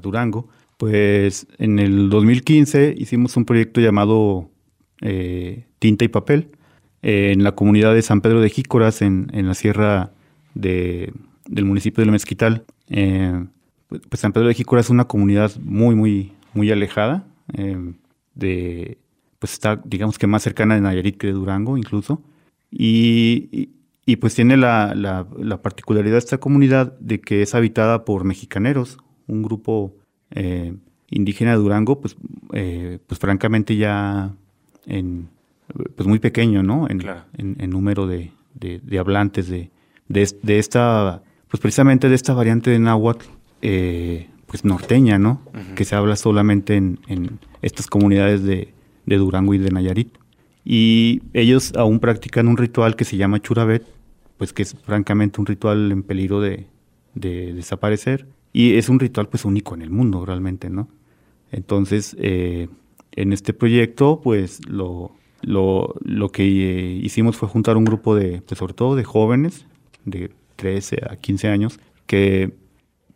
Durango, 0.00 0.48
pues 0.78 1.46
en 1.58 1.78
el 1.78 2.08
2015 2.08 2.94
hicimos 2.96 3.36
un 3.36 3.44
proyecto 3.44 3.82
llamado 3.82 4.48
eh, 5.02 5.66
Tinta 5.78 6.06
y 6.06 6.08
Papel 6.08 6.52
en 7.02 7.44
la 7.44 7.52
comunidad 7.52 7.92
de 7.92 8.00
San 8.00 8.22
Pedro 8.22 8.40
de 8.40 8.48
Jícoras, 8.48 9.02
en 9.02 9.28
la 9.30 9.52
sierra 9.52 10.12
de 10.54 11.12
del 11.48 11.64
municipio 11.64 12.02
del 12.02 12.12
Mezquital. 12.12 12.64
Eh, 12.88 13.44
pues, 13.88 14.02
pues, 14.08 14.20
San 14.20 14.32
Pedro 14.32 14.48
de 14.48 14.54
Jícora 14.54 14.80
es 14.80 14.90
una 14.90 15.06
comunidad 15.06 15.52
muy, 15.60 15.94
muy, 15.94 16.32
muy 16.54 16.70
alejada. 16.70 17.26
Eh, 17.54 17.94
de, 18.34 18.98
pues 19.38 19.54
está, 19.54 19.80
digamos 19.84 20.18
que 20.18 20.26
más 20.26 20.42
cercana 20.42 20.74
de 20.74 20.80
Nayarit 20.80 21.16
que 21.16 21.28
de 21.28 21.32
Durango 21.32 21.76
incluso. 21.76 22.22
Y, 22.70 23.70
y, 24.04 24.16
pues 24.16 24.34
tiene 24.34 24.56
la, 24.56 24.94
la, 24.94 25.62
particularidad 25.62 26.14
de 26.14 26.18
esta 26.18 26.38
comunidad 26.38 26.98
de 26.98 27.20
que 27.20 27.42
es 27.42 27.54
habitada 27.54 28.04
por 28.04 28.24
mexicaneros, 28.24 28.98
un 29.26 29.42
grupo 29.42 29.96
eh, 30.30 30.74
indígena 31.08 31.52
de 31.52 31.56
Durango, 31.56 32.00
pues, 32.00 32.16
pues 32.50 33.18
francamente 33.18 33.76
ya 33.76 34.34
en, 34.86 35.28
pues 35.96 36.06
muy 36.06 36.18
pequeño, 36.18 36.62
¿no? 36.62 36.88
En, 36.88 37.00
en, 37.36 37.70
número 37.70 38.06
de, 38.06 38.32
de, 38.54 38.98
hablantes 38.98 39.48
de, 39.48 39.70
de, 40.08 40.58
esta 40.58 41.22
pues 41.50 41.60
precisamente 41.60 42.08
de 42.08 42.14
esta 42.14 42.34
variante 42.34 42.70
de 42.70 42.78
náhuatl, 42.78 43.24
eh, 43.62 44.28
pues 44.46 44.64
norteña, 44.64 45.18
¿no? 45.18 45.42
Que 45.74 45.84
se 45.84 45.94
habla 45.94 46.16
solamente 46.16 46.76
en, 46.76 46.98
estas 47.62 47.86
comunidades 47.86 48.42
de, 48.42 48.72
Durango 49.06 49.54
y 49.54 49.58
de 49.58 49.70
Nayarit. 49.70 50.16
Y 50.64 51.22
ellos 51.32 51.72
aún 51.76 51.98
practican 51.98 52.48
un 52.48 52.56
ritual 52.56 52.96
que 52.96 53.04
se 53.04 53.16
llama 53.16 53.40
churabet, 53.40 53.86
pues 54.36 54.52
que 54.52 54.62
es 54.62 54.74
francamente 54.84 55.40
un 55.40 55.46
ritual 55.46 55.90
en 55.92 56.02
peligro 56.02 56.40
de, 56.40 56.66
desaparecer. 57.14 58.26
Y 58.52 58.74
es 58.74 58.88
un 58.88 58.98
ritual 58.98 59.28
pues 59.28 59.44
único 59.44 59.74
en 59.74 59.82
el 59.82 59.90
mundo 59.90 60.24
realmente, 60.24 60.70
¿no? 60.70 60.88
Entonces, 61.50 62.16
eh, 62.18 62.68
en 63.12 63.32
este 63.32 63.52
proyecto, 63.52 64.20
pues 64.22 64.60
lo, 64.66 65.12
lo, 65.42 65.94
lo 66.02 66.30
que 66.30 66.44
eh, 66.44 67.00
hicimos 67.02 67.36
fue 67.36 67.48
juntar 67.48 67.76
un 67.76 67.84
grupo 67.84 68.14
de, 68.14 68.42
pues 68.42 68.58
sobre 68.58 68.74
todo 68.74 68.96
de 68.96 69.04
jóvenes, 69.04 69.66
de 70.04 70.30
13 70.58 70.98
a 71.08 71.16
15 71.16 71.48
años, 71.48 71.78
que, 72.06 72.52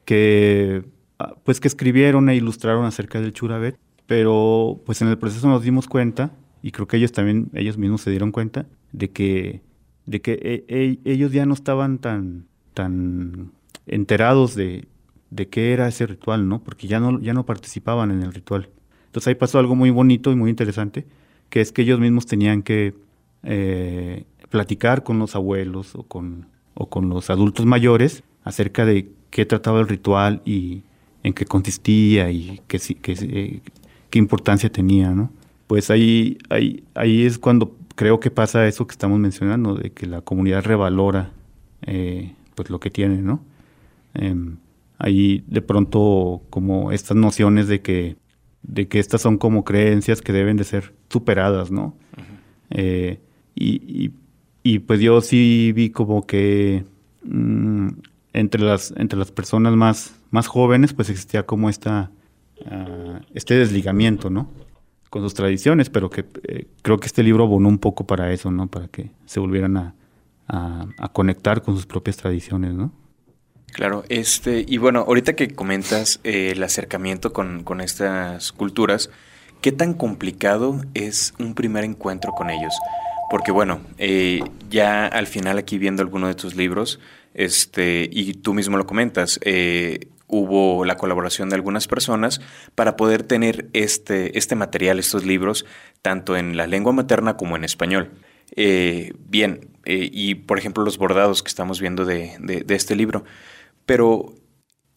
que, 0.05 0.85
ah, 1.19 1.35
pues 1.45 1.61
que 1.61 1.69
escribieron 1.69 2.29
e 2.29 2.37
ilustraron 2.37 2.87
acerca 2.87 3.21
del 3.21 3.33
Churabet, 3.33 3.77
pero 4.07 4.81
pues 4.87 5.03
en 5.03 5.09
el 5.09 5.19
proceso 5.19 5.49
nos 5.49 5.63
dimos 5.63 5.89
cuenta, 5.89 6.31
y 6.63 6.71
creo 6.71 6.87
que 6.87 6.97
ellos 6.97 7.13
también, 7.13 7.51
ellos 7.55 7.77
mismos 7.77 8.03
se 8.03 8.11
dieron 8.11 8.31
cuenta, 8.31 8.67
de 8.93 9.11
que, 9.11 9.61
de 10.07 10.21
que 10.21 10.33
e, 10.33 10.65
e, 10.69 10.99
ellos 11.05 11.33
ya 11.33 11.45
no 11.45 11.55
estaban 11.55 11.99
tan, 11.99 12.47
tan 12.75 13.51
enterados 13.87 14.55
de, 14.55 14.87
de 15.31 15.49
qué 15.49 15.73
era 15.73 15.89
ese 15.89 16.07
ritual, 16.07 16.49
¿no? 16.49 16.63
Porque 16.63 16.87
ya 16.87 17.01
no, 17.01 17.19
ya 17.21 17.35
no 17.35 17.45
participaban 17.45 18.13
en 18.13 18.23
el 18.23 18.33
ritual. 18.33 18.69
Entonces 19.07 19.29
ahí 19.29 19.35
pasó 19.35 19.59
algo 19.59 19.75
muy 19.75 19.91
bonito 19.91 20.31
y 20.31 20.37
muy 20.37 20.51
interesante, 20.51 21.07
que 21.49 21.61
es 21.61 21.73
que 21.73 21.83
ellos 21.83 21.99
mismos 21.99 22.27
tenían 22.27 22.63
que 22.63 22.95
eh, 23.43 24.25
platicar 24.49 25.03
con 25.03 25.19
los 25.19 25.35
abuelos 25.35 25.95
o 25.97 26.05
con 26.05 26.47
o 26.75 26.89
con 26.89 27.09
los 27.09 27.31
adultos 27.31 27.67
mayores 27.67 28.23
acerca 28.45 28.85
de 28.85 29.11
qué 29.31 29.47
trataba 29.47 29.81
el 29.81 29.89
ritual 29.89 30.43
y 30.45 30.83
en 31.23 31.33
qué 31.33 31.45
consistía 31.45 32.31
y 32.31 32.61
qué, 32.67 32.79
qué, 33.01 33.13
eh, 33.21 33.61
qué 34.11 34.19
importancia 34.19 34.71
tenía, 34.71 35.11
¿no? 35.11 35.31
Pues 35.67 35.91
ahí, 35.91 36.39
ahí, 36.51 36.85
ahí 36.95 37.25
es 37.25 37.39
cuando 37.39 37.75
creo 37.95 38.21
que 38.21 38.31
pasa 38.31 38.67
eso 38.67 38.87
que 38.87 38.93
estamos 38.93 39.19
mencionando, 39.19 39.75
de 39.75 39.91
que 39.91 40.07
la 40.07 40.21
comunidad 40.21 40.65
revalora 40.65 41.33
eh, 41.83 42.35
pues 42.55 42.71
lo 42.71 42.81
que 42.81 42.91
tiene, 42.91 43.23
¿no? 43.23 43.43
Em, 44.15 44.57
ahí 44.99 45.45
de 45.47 45.63
pronto 45.63 46.43
como 46.51 46.93
estas 46.93 47.17
nociones 47.17 47.69
de 47.69 47.81
que, 47.81 48.17
de 48.63 48.89
que 48.89 48.99
estas 48.99 49.23
son 49.23 49.39
como 49.39 49.65
creencias 49.65 50.21
que 50.21 50.33
deben 50.33 50.57
de 50.57 50.65
ser 50.65 50.93
superadas, 51.09 51.71
¿no? 51.71 51.95
Eh, 52.71 53.21
y, 53.55 54.05
y 54.05 54.13
pues 54.81 55.01
yo 55.01 55.21
sí 55.21 55.73
vi 55.75 55.91
como 55.91 56.27
que 56.27 56.85
mm, 57.25 57.89
entre 58.33 58.63
las 58.63 58.93
entre 58.97 59.19
las 59.19 59.31
personas 59.31 59.75
más 59.75 60.15
más 60.31 60.47
jóvenes 60.47 60.93
pues 60.93 61.11
existía 61.11 61.45
como 61.45 61.69
esta 61.69 62.11
ah, 62.67 63.21
este 63.35 63.55
desligamiento 63.55 64.31
no 64.31 64.49
con 65.11 65.23
sus 65.23 65.35
tradiciones 65.35 65.91
pero 65.91 66.11
que 66.11 66.25
eh, 66.45 66.67
creo 66.83 66.99
que 66.99 67.07
este 67.07 67.23
libro 67.23 67.45
abonó 67.45 67.69
un 67.69 67.79
poco 67.79 68.07
para 68.07 68.33
eso 68.33 68.51
no 68.51 68.69
para 68.69 68.89
que 68.89 69.11
se 69.27 69.41
volvieran 69.41 69.77
a, 69.77 69.95
a, 70.47 71.09
conectar 71.13 71.63
con 71.63 71.75
sus 71.75 71.87
propias 71.87 72.17
tradiciones 72.17 72.75
no 72.75 72.93
Claro, 73.73 74.05
este, 74.11 74.67
y 74.69 74.77
bueno, 74.77 75.01
ahorita 75.01 75.35
que 75.35 75.49
comentas 75.49 76.21
eh, 76.25 76.51
el 76.53 76.63
acercamiento 76.63 77.33
con, 77.33 77.65
con 77.65 77.81
estas 77.81 78.53
culturas, 78.53 79.09
¿qué 79.63 79.73
tan 79.73 79.95
complicado 79.95 80.83
es 80.93 81.33
un 81.39 81.55
primer 81.55 81.85
encuentro 81.85 82.33
con 82.33 82.51
ellos? 82.51 82.75
Porque 83.33 83.51
bueno, 83.51 83.81
eh, 83.97 84.43
ya 84.69 85.07
al 85.07 85.27
final 85.27 85.57
aquí 85.57 85.79
viendo 85.79 86.03
alguno 86.03 86.29
de 86.29 86.35
tus 86.35 86.55
libros, 86.55 87.01
este, 87.33 88.07
y 88.13 88.35
tú 88.35 88.53
mismo 88.53 88.77
lo 88.77 88.85
comentas, 88.85 89.41
eh, 89.43 90.09
hubo 90.27 90.85
la 90.85 90.99
colaboración 90.99 91.49
de 91.49 91.55
algunas 91.55 91.89
personas 91.89 92.43
para 92.75 92.95
poder 92.95 93.23
tener 93.23 93.71
este, 93.73 94.37
este 94.37 94.55
material, 94.55 94.99
estos 94.99 95.25
libros, 95.25 95.65
tanto 96.03 96.37
en 96.37 96.59
la 96.59 96.67
lengua 96.67 96.93
materna 96.93 97.39
como 97.39 97.57
en 97.57 97.65
español. 97.65 98.11
Eh, 98.55 99.15
bien, 99.19 99.71
y 99.87 100.35
por 100.35 100.59
ejemplo 100.59 100.85
los 100.85 100.99
bordados 100.99 101.43
que 101.43 101.49
estamos 101.49 101.81
viendo 101.81 102.05
de, 102.05 102.37
de 102.39 102.75
este 102.75 102.95
libro. 102.95 103.25
Pero 103.87 104.35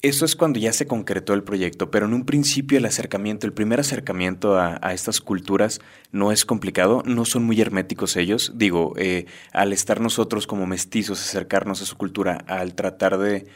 eso 0.08 0.24
es 0.24 0.36
cuando 0.36 0.60
ya 0.60 0.72
se 0.72 0.86
concretó 0.86 1.34
el 1.34 1.44
proyecto, 1.44 1.90
pero 1.90 2.06
en 2.06 2.14
un 2.14 2.26
principio 2.26 2.78
el 2.78 2.86
acercamiento, 2.86 3.48
el 3.48 3.54
primer 3.54 3.80
acercamiento 3.80 4.58
a, 4.60 4.94
estas 4.94 5.20
culturas 5.20 5.82
no 6.12 6.32
es 6.32 6.46
complicado, 6.46 7.02
no 7.06 7.26
son 7.26 7.44
muy 7.44 7.60
herméticos 7.60 8.16
ellos. 8.16 8.54
Digo, 8.56 8.94
eh, 8.98 9.26
al 9.52 9.74
estar 9.74 10.02
nosotros 10.02 10.46
como 10.46 10.68
mestizos, 10.68 11.20
acercarnos 11.22 11.82
a 11.82 11.86
su 11.86 11.98
cultura, 11.98 12.38
al 12.48 12.76
tratar 12.76 13.18
de, 13.18 13.48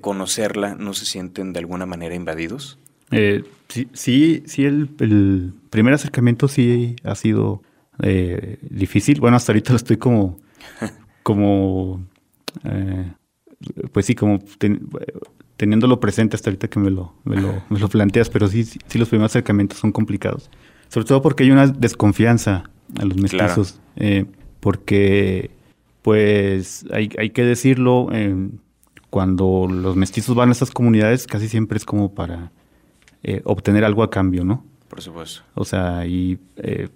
conocerla, 0.00 0.74
¿no 0.74 0.94
se 0.94 1.04
sienten 1.04 1.52
de 1.52 1.58
alguna 1.58 1.84
manera 1.84 2.14
invadidos? 2.14 2.78
Eh, 3.10 3.44
sí, 3.68 3.88
sí, 3.92 4.42
sí 4.46 4.64
el, 4.64 4.88
primer 5.68 5.92
acercamiento 5.92 6.48
sí 6.48 6.96
ha 7.04 7.14
sido 7.14 7.62
eh, 8.02 8.56
difícil. 8.62 9.20
Bueno, 9.20 9.36
hasta 9.36 9.52
ahorita 9.52 9.72
lo 9.72 9.76
estoy 9.76 9.98
como, 9.98 10.38
como, 11.22 12.06
pues 13.92 14.06
sí, 14.06 14.14
como 14.14 14.38
teniéndolo 15.60 16.00
presente 16.00 16.36
hasta 16.36 16.48
ahorita 16.48 16.68
que 16.68 16.80
me 16.80 16.90
lo, 16.90 17.12
me 17.24 17.36
lo, 17.36 17.88
planteas, 17.90 18.30
pero 18.30 18.48
sí, 18.48 18.64
sí, 18.64 18.98
los 18.98 19.10
primeros 19.10 19.32
acercamientos 19.32 19.78
son 19.78 19.92
complicados. 19.92 20.48
Sobre 20.88 21.06
todo 21.06 21.20
porque 21.20 21.44
hay 21.44 21.50
una 21.50 21.66
desconfianza 21.66 22.70
a 22.98 23.04
los 23.04 23.18
mestizos. 23.18 23.78
Eh, 23.96 24.24
porque, 24.60 25.50
pues, 26.00 26.86
hay, 26.90 27.10
hay 27.18 27.28
que 27.28 27.44
decirlo, 27.44 28.08
eh, 28.10 28.48
cuando 29.10 29.68
los 29.70 29.96
mestizos 29.96 30.34
van 30.34 30.48
a 30.48 30.52
estas 30.52 30.70
comunidades, 30.70 31.26
casi 31.26 31.46
siempre 31.46 31.76
es 31.76 31.84
como 31.84 32.14
para 32.14 32.52
eh, 33.22 33.42
obtener 33.44 33.84
algo 33.84 34.02
a 34.02 34.08
cambio, 34.08 34.44
¿no? 34.44 34.64
Por 34.88 35.02
supuesto. 35.02 35.42
O 35.54 35.66
sea, 35.66 36.06
y 36.06 36.38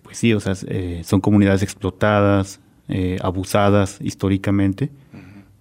pues 0.02 0.16
sí, 0.16 0.32
o 0.32 0.40
sea, 0.40 0.54
son 1.04 1.20
comunidades 1.20 1.62
explotadas, 1.62 2.60
abusadas 3.20 3.98
históricamente. 4.00 4.90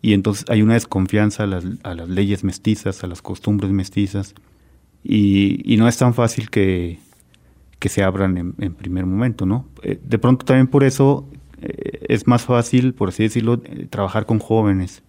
Y 0.03 0.13
entonces 0.13 0.43
hay 0.49 0.61
una 0.61 0.73
desconfianza 0.73 1.43
a 1.43 1.47
las, 1.47 1.63
a 1.83 1.95
las 1.95 2.09
leyes 2.09 2.43
mestizas, 2.43 3.05
a 3.05 3.07
las 3.07 3.21
costumbres 3.21 3.71
mestizas, 3.71 4.35
y, 5.01 5.75
no 5.77 5.87
es 5.87 5.97
tan 5.97 6.13
fácil 6.13 6.49
que, 6.49 6.99
que 7.79 7.87
se 7.87 8.03
abran 8.03 8.37
en, 8.37 8.73
primer 8.73 9.05
momento, 9.05 9.45
¿no? 9.45 9.65
Eh, 9.81 9.97
de 10.03 10.17
pronto 10.17 10.45
también 10.45 10.67
por 10.67 10.83
eso 10.83 11.25
eh, 11.61 12.05
es 12.09 12.27
más 12.27 12.43
fácil, 12.43 12.93
por 12.93 13.09
así 13.09 13.23
decirlo, 13.23 13.61
eh, 13.63 13.87
trabajar 13.89 14.25
con 14.25 14.39
jóvenes, 14.39 15.03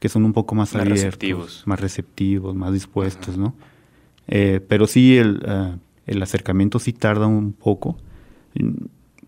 que 0.00 0.08
son 0.08 0.24
un 0.24 0.32
poco 0.32 0.56
más, 0.56 0.74
abiertos, 0.74 1.04
receptivos. 1.04 1.62
más 1.66 1.80
receptivos, 1.80 2.56
más 2.56 2.72
dispuestos, 2.72 3.38
¿no? 3.38 3.54
pero 4.26 4.86
sí, 4.86 5.16
el, 5.16 5.78
el, 6.06 6.22
acercamiento 6.22 6.78
sí 6.78 6.92
tarda 6.92 7.26
un 7.26 7.52
poco, 7.52 7.98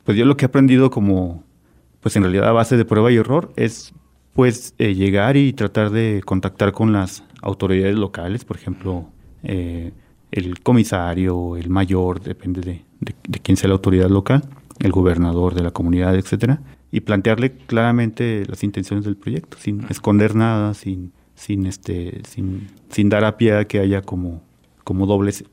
pues 0.05 0.17
yo 0.17 0.25
lo 0.25 0.37
que 0.37 0.45
he 0.45 0.47
aprendido 0.47 0.91
como, 0.91 1.45
pues 2.01 2.15
en 2.17 2.23
realidad 2.23 2.49
a 2.49 2.53
base 2.53 2.77
de 2.77 2.85
prueba 2.85 3.11
y 3.11 3.17
error, 3.17 3.53
es 3.57 3.93
pues 4.35 4.75
eh, 4.79 4.95
llegar 4.95 5.37
y 5.37 5.53
tratar 5.53 5.91
de 5.91 6.23
contactar 6.25 6.73
con 6.73 6.93
las 6.93 7.25
autoridades 7.43 7.97
locales, 7.97 8.45
por 8.45 8.57
ejemplo, 8.57 9.09
eh, 9.43 9.93
el 10.31 10.61
comisario, 10.61 11.57
el 11.57 11.69
mayor, 11.69 12.23
depende 12.23 12.61
de, 12.63 12.85
de, 13.01 13.39
quién 13.41 13.57
sea 13.57 13.69
la 13.69 13.75
autoridad 13.75 14.09
local, 14.09 14.43
el 14.81 14.91
gobernador 14.91 15.55
de 15.55 15.63
la 15.63 15.71
comunidad, 15.71 16.17
etcétera, 16.17 16.63
y 16.91 17.01
plantearle 17.01 17.53
claramente 17.53 18.45
las 18.47 18.65
intenciones 18.65 19.05
del 19.05 19.17
proyecto, 19.17 19.59
sin 19.59 19.85
esconder 19.91 20.35
nada, 20.35 20.73
sin, 20.73 21.13
sin 21.35 21.67
este, 21.67 22.23
sin, 22.27 22.69
sin 22.89 23.09
dar 23.11 23.25
a 23.25 23.37
pie 23.37 23.57
a 23.57 23.67
que 23.67 23.81
haya 23.81 24.01
como, 24.01 24.43
como 24.85 25.07
dobles 25.07 25.45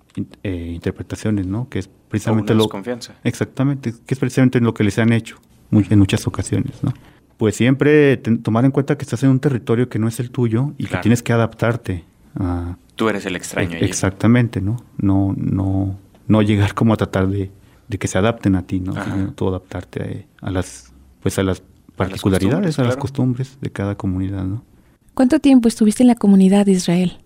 eh, 0.43 0.71
interpretaciones, 0.74 1.45
¿no? 1.48 1.67
Que 1.67 1.79
es 1.79 1.89
precisamente 2.07 2.53
lo 2.53 2.69
confianza. 2.69 3.15
Exactamente, 3.24 3.93
que 4.05 4.13
es 4.13 4.19
precisamente 4.19 4.62
lo 4.62 4.74
que 4.74 4.83
les 4.86 4.98
han 5.00 5.12
hecho 5.12 5.38
en 5.71 6.00
muchas 6.00 6.25
ocasiones, 6.25 6.81
¿no? 6.83 6.93
Pues 7.39 7.55
siempre 7.55 8.17
tomar 8.17 8.65
en 8.65 8.72
cuenta 8.72 8.98
que 8.98 9.03
estás 9.03 9.24
en 9.24 9.29
un 9.29 9.39
territorio 9.39 9.88
que 9.88 9.98
no 9.98 10.08
es 10.08 10.19
el 10.19 10.29
tuyo 10.29 10.74
y 10.77 10.86
que 10.86 10.98
tienes 10.98 11.24
que 11.24 11.34
adaptarte 11.34 12.03
a, 12.36 12.75
Tú 13.00 13.08
eres 13.08 13.25
el 13.25 13.38
extraño. 13.38 13.77
E 13.77 13.86
exactamente, 13.86 14.60
¿no? 14.60 14.84
No, 14.98 15.34
no, 15.38 15.98
no 16.27 16.41
llegar 16.41 16.74
como 16.74 16.93
a 16.93 16.98
tratar 16.98 17.29
de, 17.29 17.50
que 17.98 18.08
se 18.10 18.17
adapten 18.17 18.58
a 18.58 18.63
ti, 18.63 18.81
¿no? 18.81 18.91
Sino 18.91 19.31
tú 19.31 19.48
adaptarte 19.48 20.27
a, 20.41 20.51
las, 20.51 20.91
pues 21.22 21.39
a 21.39 21.43
las 21.43 21.63
particularidades, 21.96 22.77
a 22.77 22.84
las 22.84 22.98
costumbres, 22.98 23.58
de 23.62 23.69
cada 23.69 23.96
comunidad, 23.96 24.43
¿no? 24.43 24.65
¿Cuánto 25.13 25.39
tiempo 25.39 25.69
estuviste 25.69 26.03
en 26.03 26.08
la 26.08 26.15
comunidad 26.15 26.65
de 26.65 26.74
Israel? 26.74 27.19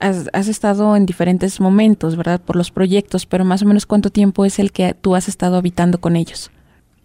Has, 0.00 0.48
estado 0.48 0.96
en 0.96 1.06
diferentes 1.06 1.60
momentos, 1.60 2.16
¿verdad? 2.16 2.40
Por 2.40 2.56
los 2.56 2.72
proyectos, 2.72 3.24
pero 3.24 3.44
más 3.44 3.62
o 3.62 3.66
menos 3.66 3.86
cuánto 3.86 4.10
tiempo 4.10 4.44
es 4.44 4.58
el 4.58 4.72
que 4.72 4.94
tú 4.94 5.14
has 5.14 5.28
estado 5.28 5.56
habitando 5.56 6.00
con 6.00 6.16
ellos. 6.16 6.50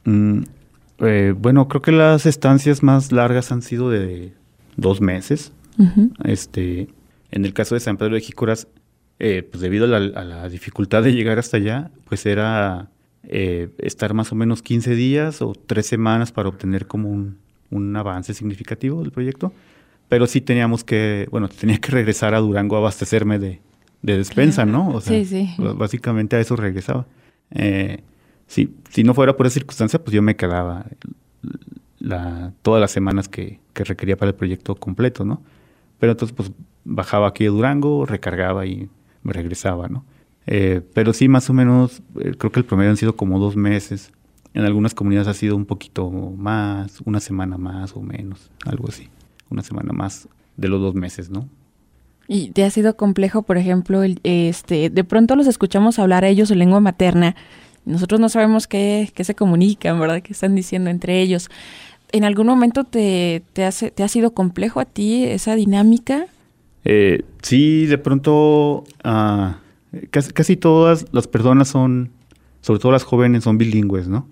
Mm, 0.06 0.42
eh, 1.02 1.34
bueno, 1.38 1.68
creo 1.68 1.82
que 1.82 1.92
las 1.92 2.26
estancias 2.26 2.84
más 2.84 3.12
largas 3.12 3.52
han 3.52 3.62
sido 3.62 3.90
de 3.90 4.34
dos 4.76 5.02
meses. 5.02 5.54
Este, 6.26 6.90
en 7.32 7.46
el 7.46 7.54
caso 7.54 7.74
de 7.74 7.80
San 7.80 7.96
Pedro 7.96 8.16
de 8.16 8.22
Jícoras, 8.22 8.68
eh, 9.20 9.48
pues 9.50 9.62
debido 9.62 9.86
a 9.86 10.00
la, 10.00 10.50
dificultad 10.50 11.04
de 11.04 11.14
llegar 11.14 11.40
hasta 11.40 11.58
allá, 11.58 11.92
pues 12.06 12.26
era 12.26 12.90
eh, 13.24 13.70
estar 13.78 14.14
más 14.14 14.32
o 14.32 14.36
menos 14.36 14.62
15 14.62 14.96
días 14.96 15.42
o 15.42 15.54
tres 15.54 15.86
semanas 15.86 16.32
para 16.32 16.50
obtener 16.50 16.88
como 16.88 17.10
un, 17.72 17.96
avance 17.96 18.34
significativo 18.34 19.02
del 19.02 19.12
proyecto. 19.12 19.54
Pero 20.10 20.28
sí 20.28 20.42
teníamos 20.42 20.84
que, 20.84 21.28
bueno, 21.32 21.48
tenía 21.48 21.78
que 21.78 21.92
regresar 21.92 22.34
a 22.34 22.40
Durango 22.40 22.76
a 22.76 22.80
abastecerme 22.80 23.40
de, 23.40 23.62
despensa, 24.02 24.66
¿no? 24.66 24.90
O 24.90 25.02
sea, 25.02 25.24
sí, 25.24 25.26
sí. 25.26 25.56
básicamente 25.76 26.36
a 26.36 26.40
eso 26.40 26.56
regresaba. 26.56 27.06
Eh, 27.52 28.00
si 28.50 29.04
no 29.04 29.14
fuera 29.14 29.38
por 29.38 29.46
esa 29.46 29.56
circunstancia, 29.56 30.04
pues 30.04 30.14
yo 30.14 30.22
me 30.22 30.36
quedaba 30.36 30.86
todas 32.62 32.82
las 32.82 32.92
semanas 32.92 33.28
que, 33.30 33.60
que 33.74 33.84
requería 33.84 34.18
para 34.18 34.32
el 34.32 34.36
proyecto 34.36 34.76
completo, 34.76 35.26
¿no? 35.26 35.42
Pero 36.00 36.14
entonces, 36.14 36.36
pues 36.36 36.52
bajaba 36.84 37.28
aquí 37.28 37.46
a 37.46 37.50
Durango, 37.50 38.06
recargaba 38.06 38.66
y 38.66 38.90
me 39.24 39.34
regresaba, 39.34 39.88
¿no? 39.88 40.06
Eh, 40.48 40.82
pero 40.94 41.14
sí, 41.14 41.28
más 41.28 41.50
o 41.50 41.54
menos, 41.54 42.02
eh, 42.20 42.34
creo 42.38 42.52
que 42.52 42.60
el 42.60 42.66
promedio 42.66 42.90
han 42.90 42.98
sido 42.98 43.16
como 43.16 43.38
dos 43.40 43.56
meses. 43.56 44.12
En 44.54 44.64
algunas 44.64 44.96
comunidades 44.96 45.28
ha 45.28 45.34
sido 45.34 45.56
un 45.56 45.66
poquito 45.66 46.10
más, 46.10 47.02
una 47.06 47.20
semana 47.20 47.58
más 47.58 47.96
o 47.96 48.02
menos, 48.02 48.50
algo 48.66 48.88
así. 48.88 49.10
Una 49.52 49.62
semana 49.62 49.94
más 49.94 50.28
de 50.58 50.68
los 50.68 50.82
dos 50.82 50.96
meses, 50.96 51.30
¿no? 51.30 51.48
Y 52.28 52.52
te 52.52 52.64
ha 52.64 52.70
sido 52.70 52.96
complejo, 52.96 53.42
por 53.42 53.58
ejemplo, 53.58 54.02
este, 54.24 54.90
de 54.90 55.04
pronto 55.04 55.36
los 55.36 55.48
escuchamos 55.48 56.00
hablar 56.00 56.24
a 56.24 56.30
ellos 56.30 56.50
su 56.50 56.56
lengua 56.56 56.80
materna. 56.80 57.36
Nosotros 57.90 58.20
no 58.20 58.30
sabemos 58.30 58.68
qué, 58.68 59.12
qué 59.14 59.24
se 59.24 59.36
comunican, 59.36 60.00
¿verdad? 60.00 60.22
¿Qué 60.22 60.34
están 60.34 60.56
diciendo 60.56 60.90
entre 60.90 61.22
ellos? 61.22 61.50
¿En 62.12 62.24
algún 62.24 62.48
momento 62.48 62.84
te, 62.84 63.44
te, 63.54 63.66
hace, 63.66 63.92
te 63.92 64.04
ha 64.04 64.08
sido 64.08 64.34
complejo 64.34 64.80
a 64.80 64.86
ti 64.86 65.26
esa 65.26 65.56
dinámica? 65.56 66.28
Eh, 66.86 67.24
sí, 67.42 67.86
de 67.86 67.98
pronto 67.98 68.84
ah, 69.04 69.60
casi, 70.12 70.56
todas 70.56 71.06
las 71.12 71.28
personas 71.28 71.68
son, 71.68 72.12
sobre 72.62 72.80
todo 72.80 72.92
las 72.92 73.04
jóvenes, 73.04 73.44
son 73.44 73.58
bilingües, 73.58 74.08
¿no? 74.08 74.28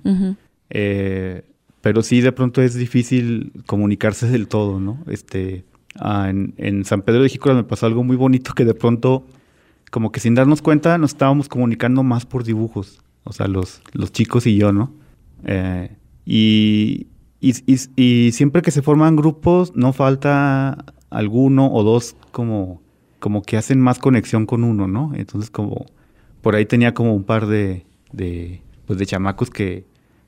Eh, 0.69 1.43
pero 1.81 2.01
sí, 2.01 2.21
de 2.21 2.31
pronto 2.31 2.61
es 2.61 2.75
difícil 2.75 3.51
comunicarse 3.65 4.27
del 4.27 4.47
todo, 4.47 4.79
¿no? 4.79 4.99
Este, 5.07 5.63
ah, 5.99 6.29
en, 6.29 6.85
San 6.85 7.01
Pedro 7.01 7.23
de 7.23 7.29
Jícoras 7.29 7.57
me 7.57 7.63
pasó 7.63 7.85
algo 7.85 8.03
muy 8.03 8.15
bonito 8.15 8.53
que 8.53 8.65
de 8.65 8.73
pronto, 8.73 9.25
como 9.91 10.11
que 10.11 10.19
sin 10.19 10.35
darnos 10.35 10.61
cuenta, 10.61 10.97
nos 10.97 11.11
estábamos 11.11 11.49
comunicando 11.49 12.03
más 12.03 12.25
por 12.25 12.43
dibujos, 12.43 12.99
o 13.27 13.33
sea, 13.33 13.47
los, 13.47 13.81
los 13.93 14.11
chicos 14.11 14.47
y 14.47 14.57
yo, 14.57 14.71
¿no? 14.71 14.93
Eh, 15.43 15.95
y, 16.25 17.07
y, 17.39 18.31
siempre 18.31 18.61
que 18.61 18.71
se 18.71 18.81
forman 18.81 19.15
grupos, 19.15 19.75
no 19.75 19.93
falta 19.93 20.85
alguno 21.09 21.71
o 21.71 21.83
dos 21.83 22.15
como, 22.31 22.81
como 23.19 23.41
que 23.41 23.57
hacen 23.57 23.79
más 23.79 23.99
conexión 23.99 24.45
con 24.45 24.63
uno, 24.63 24.87
¿no? 24.87 25.11
Entonces 25.15 25.49
como 25.49 25.85
por 26.41 26.55
ahí 26.55 26.65
tenía 26.65 26.93
como 26.93 27.13
un 27.13 27.23
par 27.23 27.47
de, 27.47 27.85
de 28.11 28.61
pues 28.85 28.97
de 28.99 29.05
chamacos 29.05 29.49
que, 29.49 29.85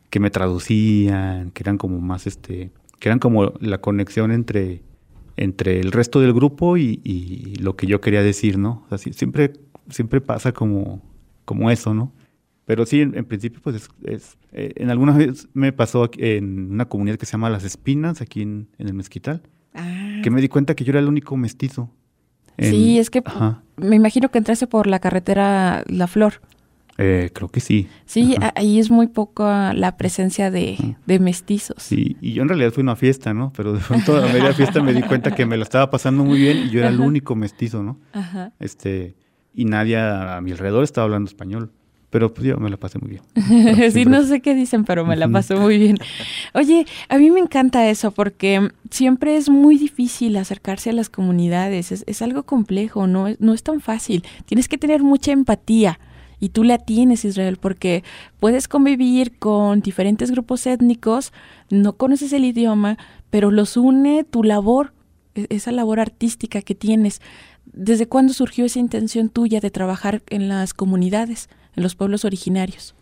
que 0.09 0.19
me 0.19 0.29
traducían, 0.29 1.51
que 1.51 1.63
eran 1.63 1.77
como 1.77 1.99
más 1.99 2.27
este, 2.27 2.71
que 2.99 3.09
eran 3.09 3.19
como 3.19 3.53
la 3.59 3.79
conexión 3.79 4.31
entre, 4.31 4.83
entre 5.38 5.79
el 5.79 5.91
resto 5.91 6.19
del 6.19 6.33
grupo 6.33 6.77
y, 6.77 7.01
y 7.03 7.55
lo 7.55 7.75
que 7.75 7.88
yo 7.88 8.01
quería 8.01 8.21
decir, 8.21 8.57
¿no? 8.57 8.83
O 8.89 8.97
sea, 8.97 9.13
siempre, 9.13 9.53
siempre 9.89 10.21
pasa 10.21 10.51
como, 10.51 11.01
como 11.45 11.71
eso, 11.71 11.93
¿no? 11.93 12.13
Pero 12.69 12.86
sí, 12.86 13.01
en, 13.01 13.25
principio, 13.25 13.60
pues 13.63 13.89
es, 14.03 14.38
eh, 14.51 14.73
en 14.75 14.91
alguna 14.91 15.17
vez 15.17 15.47
me 15.55 15.73
pasó 15.73 16.08
en 16.19 16.71
una 16.71 16.86
comunidad 16.86 17.17
que 17.17 17.25
se 17.25 17.32
llama 17.32 17.49
Las 17.49 17.63
Espinas, 17.63 18.21
aquí 18.21 18.43
en, 18.43 18.67
en 18.77 18.88
el 18.88 18.93
Mezquital, 18.93 19.41
Ah. 19.73 20.19
Que 20.23 20.29
me 20.29 20.39
di 20.39 20.49
cuenta 20.49 20.75
que 20.75 20.84
yo 20.84 20.91
era 20.91 20.99
el 20.99 21.08
único 21.08 21.36
mestizo. 21.36 21.89
sí, 22.60 22.99
es 22.99 23.10
que 23.10 23.23
me 23.77 23.95
imagino 23.95 24.29
que 24.29 24.38
entraste 24.38 24.67
por 24.67 24.86
la 24.86 24.99
carretera 24.99 25.84
La 25.88 26.05
Flor. 26.05 26.41
Eh, 26.99 27.32
creo 27.34 27.47
que 27.47 27.60
sí. 27.60 27.88
Sí, 28.05 28.36
ahí 28.55 28.77
es 28.77 28.91
muy 28.91 29.08
poco 29.08 29.43
la 29.73 29.97
presencia 29.97 30.51
de, 30.51 30.77
mestizos. 31.08 31.82
Sí, 31.82 32.17
y 32.21 32.34
yo 32.34 32.43
en 32.43 32.49
realidad 32.49 32.71
fui 32.71 32.82
a 32.82 32.84
una 32.84 32.95
fiesta, 32.95 33.34
¿no? 33.34 33.51
Pero 33.55 33.73
de 33.73 33.79
pronto 33.79 34.15
a 34.15 34.27
media 34.27 34.53
fiesta 34.53 34.84
me 34.84 34.93
di 34.93 35.01
cuenta 35.01 35.34
que 35.34 35.47
me 35.47 35.58
la 35.58 35.63
estaba 35.63 35.89
pasando 35.89 36.23
muy 36.23 36.39
bien 36.39 36.67
y 36.67 36.69
yo 36.69 36.82
era 36.82 36.89
el 36.89 36.99
único 36.99 37.36
mestizo, 37.36 37.82
¿no? 37.82 37.99
Ajá. 38.12 38.51
Este, 38.60 39.15
y 39.53 39.65
nadie 39.65 39.97
a 39.97 40.39
mi 40.41 40.51
alrededor 40.51 40.84
estaba 40.84 41.05
hablando 41.05 41.29
español. 41.29 41.71
Pero 42.10 42.34
pues 42.34 42.48
yo 42.48 42.58
me 42.58 42.69
la 42.69 42.78
pasé 42.78 42.98
muy 42.98 43.10
bien. 43.12 43.91
sí, 43.91 44.06
no 44.06 44.24
sé 44.24 44.41
qué 44.41 44.56
dicen, 44.56 44.84
pero 44.84 45.06
me 45.06 45.15
la 45.15 45.28
pasé 45.28 45.56
muy 45.56 45.78
bien. 45.78 45.98
Oye, 46.56 46.86
a 47.08 47.17
mí 47.17 47.30
me 47.30 47.39
encanta 47.39 47.88
eso 47.88 48.12
porque 48.12 48.72
siempre 48.89 49.38
es 49.38 49.50
muy 49.50 49.78
difícil 49.78 50.36
acercarse 50.38 50.89
a 50.89 50.93
las 50.93 51.10
comunidades. 51.10 51.91
Es, 51.91 52.22
algo 52.22 52.43
complejo, 52.43 53.06
no 53.06 53.28
es, 53.28 53.39
no 53.39 53.54
es 53.54 53.62
tan 53.62 53.80
fácil. 53.80 54.24
Tienes 54.45 54.67
que 54.67 54.78
tener 54.78 55.04
mucha 55.04 55.32
empatía. 55.32 56.00
Y 56.39 56.50
tú 56.50 56.63
la 56.63 56.78
tienes, 56.78 57.26
Israel, 57.26 57.58
porque 57.58 58.04
puedes 58.39 58.67
convivir 58.67 59.38
con 59.38 59.82
diferentes 59.82 60.32
grupos 60.32 60.65
étnicos, 60.67 61.34
no 61.69 61.98
conoces 61.98 62.32
el 62.32 62.45
idioma, 62.45 62.98
pero 63.30 63.52
los 63.52 63.76
une 63.76 64.24
tu 64.24 64.43
labor, 64.43 64.93
e, 65.36 65.48
esa 65.50 65.72
labor 65.74 66.00
artística 66.00 66.62
que 66.62 66.76
tienes. 66.76 67.22
¿Desde 67.65 68.08
cuándo 68.08 68.34
surgió 68.34 68.65
esa 68.65 68.80
intención 68.80 69.30
tuya 69.30 69.60
de 69.60 69.69
trabajar 69.69 70.24
en 70.30 70.48
las 70.48 70.74
comunidades? 70.74 71.50
En 71.79 71.83
los 71.83 71.95
pueblos 71.95 72.25
originarios? 72.25 72.93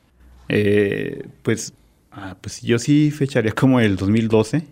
Eh, 0.50 1.28
pues, 1.42 1.74
ah, 2.12 2.38
pues 2.40 2.62
yo 2.62 2.78
sí 2.80 3.12
fecharía 3.12 3.52
como 3.52 3.80
el 3.80 3.98
2012. 3.98 4.64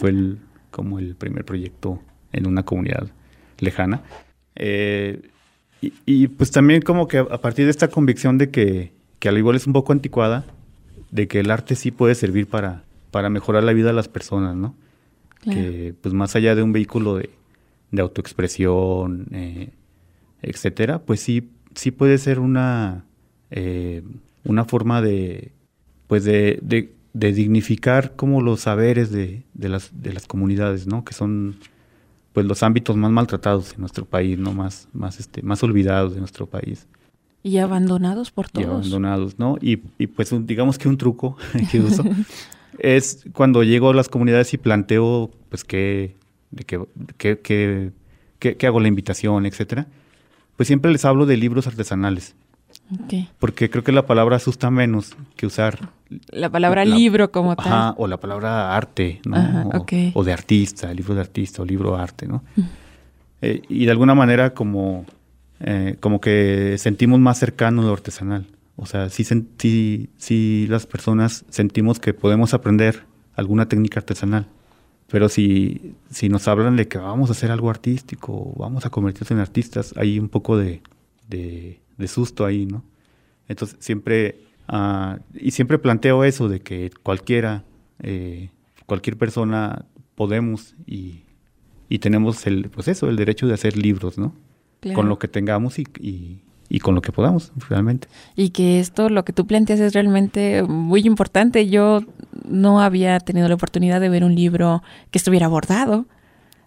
Fue 0.00 0.10
el, 0.10 0.38
como 0.70 0.98
el 0.98 1.16
primer 1.16 1.44
proyecto 1.44 2.00
en 2.32 2.46
una 2.46 2.62
comunidad 2.62 3.08
lejana. 3.58 4.02
Eh, 4.54 5.22
y, 6.06 6.28
pues 6.28 6.50
también 6.50 6.80
como 6.80 7.08
que 7.08 7.18
a 7.18 7.40
partir 7.40 7.66
de 7.66 7.70
esta 7.70 7.88
convicción 7.88 8.38
de 8.38 8.50
que, 8.50 8.92
que 9.18 9.28
al 9.28 9.36
igual 9.36 9.56
es 9.56 9.66
un 9.66 9.72
poco 9.72 9.92
anticuada, 9.92 10.44
de 11.10 11.26
que 11.28 11.40
el 11.40 11.50
arte 11.50 11.74
sí 11.74 11.90
puede 11.90 12.14
servir 12.14 12.46
para, 12.46 12.84
para 13.10 13.28
mejorar 13.28 13.64
la 13.64 13.72
vida 13.72 13.88
de 13.88 13.92
las 13.92 14.08
personas, 14.08 14.56
¿no? 14.56 14.74
Que 15.42 15.94
pues 16.00 16.14
más 16.14 16.34
allá 16.36 16.54
de 16.54 16.62
un 16.62 16.72
vehículo 16.72 17.16
de, 17.16 17.28
de 17.90 18.00
autoexpresión, 18.00 19.26
eh, 19.32 19.72
etcétera, 20.40 21.00
pues 21.00 21.20
sí, 21.20 21.50
sí 21.74 21.90
puede 21.90 22.16
ser 22.16 22.38
una, 22.38 23.04
eh, 23.56 24.02
una 24.44 24.64
forma 24.64 25.00
de, 25.00 25.52
pues 26.08 26.24
de, 26.24 26.58
de, 26.60 27.32
dignificar 27.32 28.16
como 28.16 28.42
los 28.42 28.62
saberes 28.62 29.12
de, 29.12 29.44
de, 29.54 29.68
las, 29.68 29.90
de 30.02 30.12
las 30.12 30.26
comunidades, 30.26 30.88
¿no? 30.88 31.04
Que 31.04 31.14
son 31.14 31.56
pues 32.32 32.44
los 32.46 32.64
ámbitos 32.64 32.96
más 32.96 33.12
maltratados 33.12 33.74
en 33.74 33.80
nuestro 33.80 34.06
país, 34.06 34.38
¿no? 34.40 34.52
Más, 34.52 34.88
más, 34.92 35.20
este, 35.20 35.40
más 35.42 35.62
olvidados 35.62 36.14
de 36.14 36.18
nuestro 36.18 36.46
país. 36.46 36.88
Y 37.44 37.58
abandonados 37.58 38.32
por 38.32 38.48
todos. 38.48 38.66
Y 38.66 38.68
abandonados, 38.68 39.38
¿no? 39.38 39.56
Y, 39.60 39.80
y 39.98 40.08
pues 40.08 40.34
digamos 40.46 40.76
que 40.76 40.88
un 40.88 40.98
truco 40.98 41.36
que 41.70 41.78
uso 41.78 42.02
es 42.80 43.24
cuando 43.32 43.62
llego 43.62 43.90
a 43.90 43.94
las 43.94 44.08
comunidades 44.08 44.52
y 44.52 44.58
planteo, 44.58 45.30
pues, 45.48 45.62
qué, 45.62 46.16
qué, 46.66 47.92
qué, 48.40 48.66
hago 48.66 48.80
la 48.80 48.88
invitación, 48.88 49.46
etcétera. 49.46 49.86
Pues 50.56 50.66
siempre 50.66 50.90
les 50.90 51.04
hablo 51.04 51.24
de 51.24 51.36
libros 51.36 51.68
artesanales 51.68 52.34
Porque 53.38 53.70
creo 53.70 53.82
que 53.82 53.92
la 53.92 54.06
palabra 54.06 54.36
asusta 54.36 54.70
menos 54.70 55.16
que 55.36 55.46
usar 55.46 55.90
La 56.30 56.50
palabra 56.50 56.84
La- 56.84 56.94
libro 56.94 57.32
como 57.32 57.56
tal. 57.56 57.66
Ajá, 57.66 57.94
o 57.96 58.06
la 58.06 58.18
palabra 58.18 58.76
arte, 58.76 59.20
¿no? 59.24 59.36
Ajá, 59.36 59.64
o, 59.66 59.86
o 60.14 60.24
de 60.24 60.32
artista, 60.32 60.92
libro 60.92 61.14
de 61.14 61.20
artista 61.22 61.62
o 61.62 61.64
libro 61.64 61.96
arte, 61.96 62.26
¿no? 62.26 62.44
Eh, 63.42 63.62
y 63.68 63.84
de 63.84 63.90
alguna 63.90 64.14
manera 64.14 64.54
como, 64.54 65.06
eh, 65.60 65.96
como 66.00 66.20
que 66.20 66.76
sentimos 66.78 67.20
más 67.20 67.38
cercano 67.38 67.82
lo 67.82 67.92
artesanal. 67.92 68.46
O 68.76 68.86
sea, 68.86 69.08
sí, 69.08 69.24
sí, 69.58 70.08
sí 70.18 70.66
las 70.68 70.86
personas 70.86 71.44
sentimos 71.48 72.00
que 72.00 72.12
podemos 72.14 72.54
aprender 72.54 73.04
alguna 73.34 73.66
técnica 73.68 74.00
artesanal. 74.00 74.46
Pero 75.08 75.28
si, 75.28 75.94
si 76.10 76.28
nos 76.28 76.48
hablan 76.48 76.76
de 76.76 76.88
que 76.88 76.98
vamos 76.98 77.28
a 77.28 77.32
hacer 77.32 77.50
algo 77.50 77.70
artístico, 77.70 78.52
vamos 78.56 78.86
a 78.86 78.90
convertirnos 78.90 79.30
en 79.32 79.38
artistas, 79.38 79.94
hay 79.96 80.18
un 80.18 80.28
poco 80.28 80.56
de, 80.56 80.80
de, 81.28 81.80
de 81.96 82.08
susto 82.08 82.44
ahí, 82.44 82.66
¿no? 82.66 82.84
Entonces 83.48 83.76
siempre, 83.80 84.40
ah, 84.68 85.18
y 85.34 85.50
siempre 85.50 85.78
planteo 85.78 86.24
eso 86.24 86.48
de 86.48 86.60
que 86.60 86.90
cualquiera, 87.02 87.64
eh, 88.02 88.50
cualquier 88.86 89.16
persona 89.16 89.84
podemos 90.14 90.74
y, 90.86 91.22
y 91.88 91.98
tenemos 91.98 92.46
el, 92.46 92.70
pues 92.70 92.88
eso, 92.88 93.08
el 93.08 93.16
derecho 93.16 93.46
de 93.46 93.54
hacer 93.54 93.76
libros, 93.76 94.18
¿no? 94.18 94.34
Claro. 94.80 94.96
Con 94.96 95.08
lo 95.08 95.18
que 95.18 95.28
tengamos 95.28 95.78
y, 95.78 95.84
y, 96.00 96.40
y 96.68 96.80
con 96.80 96.94
lo 96.94 97.02
que 97.02 97.12
podamos, 97.12 97.52
realmente. 97.68 98.08
Y 98.36 98.50
que 98.50 98.80
esto, 98.80 99.08
lo 99.08 99.24
que 99.24 99.32
tú 99.32 99.46
planteas 99.46 99.80
es 99.80 99.92
realmente 99.92 100.62
muy 100.62 101.02
importante. 101.02 101.68
Yo 101.68 102.02
no 102.48 102.80
había 102.80 103.20
tenido 103.20 103.48
la 103.48 103.54
oportunidad 103.54 104.00
de 104.00 104.08
ver 104.08 104.24
un 104.24 104.34
libro 104.34 104.82
que 105.10 105.18
estuviera 105.18 105.46
abordado. 105.46 106.06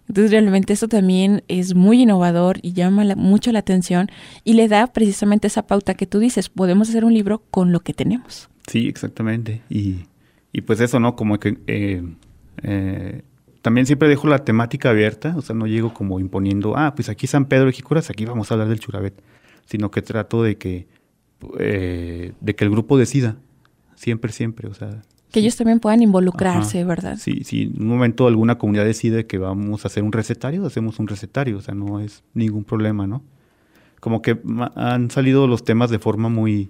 Entonces 0.07 0.31
realmente 0.31 0.73
esto 0.73 0.87
también 0.87 1.43
es 1.47 1.75
muy 1.75 2.01
innovador 2.03 2.59
y 2.61 2.73
llama 2.73 3.03
la- 3.03 3.15
mucho 3.15 3.51
la 3.51 3.59
atención 3.59 4.09
y 4.43 4.53
le 4.53 4.67
da 4.67 4.87
precisamente 4.87 5.47
esa 5.47 5.67
pauta 5.67 5.95
que 5.95 6.05
tú 6.07 6.19
dices, 6.19 6.49
podemos 6.49 6.89
hacer 6.89 7.03
un 7.05 7.13
libro 7.13 7.43
con 7.51 7.71
lo 7.71 7.81
que 7.81 7.93
tenemos. 7.93 8.49
Sí, 8.67 8.87
exactamente. 8.87 9.61
Y, 9.69 10.05
y 10.53 10.61
pues 10.61 10.79
eso, 10.79 10.99
¿no? 10.99 11.15
Como 11.15 11.39
que 11.39 11.57
eh, 11.67 12.03
eh, 12.63 13.21
también 13.61 13.85
siempre 13.85 14.07
dejo 14.07 14.27
la 14.27 14.45
temática 14.45 14.89
abierta, 14.91 15.35
o 15.37 15.41
sea, 15.41 15.55
no 15.55 15.67
llego 15.67 15.93
como 15.93 16.19
imponiendo, 16.21 16.77
ah, 16.77 16.93
pues 16.95 17.09
aquí 17.09 17.27
San 17.27 17.45
Pedro 17.45 17.65
de 17.65 17.73
Jicuras, 17.73 18.09
aquí 18.09 18.23
vamos 18.25 18.49
a 18.49 18.53
hablar 18.53 18.69
del 18.69 18.79
Churabet, 18.79 19.21
sino 19.65 19.91
que 19.91 20.01
trato 20.01 20.41
de 20.41 20.57
que, 20.57 20.87
eh, 21.59 22.31
de 22.39 22.55
que 22.55 22.63
el 22.63 22.71
grupo 22.71 22.97
decida, 22.97 23.35
siempre, 23.95 24.31
siempre, 24.31 24.69
o 24.69 24.73
sea. 24.73 25.01
Que 25.31 25.41
ellos 25.41 25.55
también 25.55 25.79
puedan 25.79 26.01
involucrarse, 26.01 26.79
Ajá. 26.79 26.87
¿verdad? 26.87 27.17
Sí, 27.17 27.43
si 27.43 27.63
en 27.63 27.81
un 27.81 27.87
momento 27.87 28.27
alguna 28.27 28.57
comunidad 28.57 28.85
decide 28.85 29.25
que 29.27 29.37
vamos 29.37 29.83
a 29.83 29.89
hacer 29.89 30.03
un 30.03 30.11
recetario, 30.11 30.65
hacemos 30.65 30.99
un 30.99 31.07
recetario, 31.07 31.57
o 31.57 31.61
sea, 31.61 31.75
no 31.75 31.99
es 31.99 32.23
ningún 32.33 32.63
problema, 32.63 33.07
¿no? 33.07 33.23
Como 33.99 34.21
que 34.21 34.39
han 34.75 35.11
salido 35.11 35.47
los 35.47 35.63
temas 35.63 35.89
de 35.89 35.99
forma 35.99 36.29
muy, 36.29 36.69